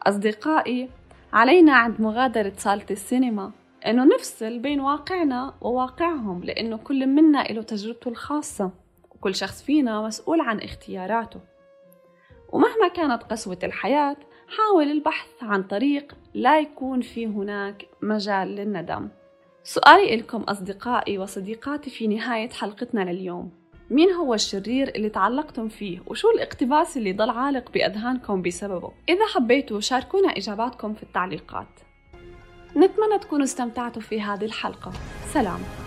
أصدقائي 0.03 0.88
علينا 1.35 1.73
عند 1.73 2.01
مغادرة 2.01 2.53
صالة 2.57 2.87
السينما 2.90 3.51
إنه 3.87 4.05
نفصل 4.05 4.59
بين 4.59 4.81
واقعنا 4.81 5.55
وواقعهم 5.61 6.44
لأنه 6.44 6.77
كل 6.77 7.07
منا 7.07 7.42
له 7.42 7.62
تجربته 7.62 8.09
الخاصة 8.09 8.70
وكل 9.11 9.35
شخص 9.35 9.62
فينا 9.62 10.03
مسؤول 10.03 10.40
عن 10.40 10.61
اختياراته. 10.61 11.40
ومهما 12.53 12.88
كانت 12.88 13.23
قسوة 13.23 13.59
الحياة 13.62 14.16
حاول 14.49 14.90
البحث 14.90 15.29
عن 15.42 15.62
طريق 15.62 16.14
لا 16.35 16.61
يكون 16.61 17.01
في 17.01 17.27
هناك 17.27 17.87
مجال 18.03 18.49
للندم. 18.49 19.09
سؤالي 19.64 20.16
لكم 20.16 20.42
أصدقائي 20.42 21.18
وصديقاتي 21.18 21.90
في 21.90 22.07
نهاية 22.07 22.51
حلقتنا 22.51 23.01
لليوم. 23.01 23.63
مين 23.90 24.11
هو 24.11 24.35
الشرير 24.35 24.88
اللي 24.88 25.09
تعلقتم 25.09 25.68
فيه؟ 25.68 26.01
وشو 26.07 26.31
الاقتباس 26.31 26.97
اللي 26.97 27.12
ضل 27.12 27.31
عالق 27.31 27.70
بأذهانكم 27.70 28.42
بسببه؟ 28.42 28.92
إذا 29.09 29.27
حبيتوا 29.35 29.81
شاركونا 29.81 30.29
إجاباتكم 30.29 30.94
في 30.94 31.03
التعليقات. 31.03 31.66
نتمنى 32.77 33.18
تكونوا 33.20 33.44
استمتعتوا 33.44 34.03
في 34.03 34.20
هذه 34.20 34.44
الحلقة. 34.44 34.92
سلام. 35.33 35.84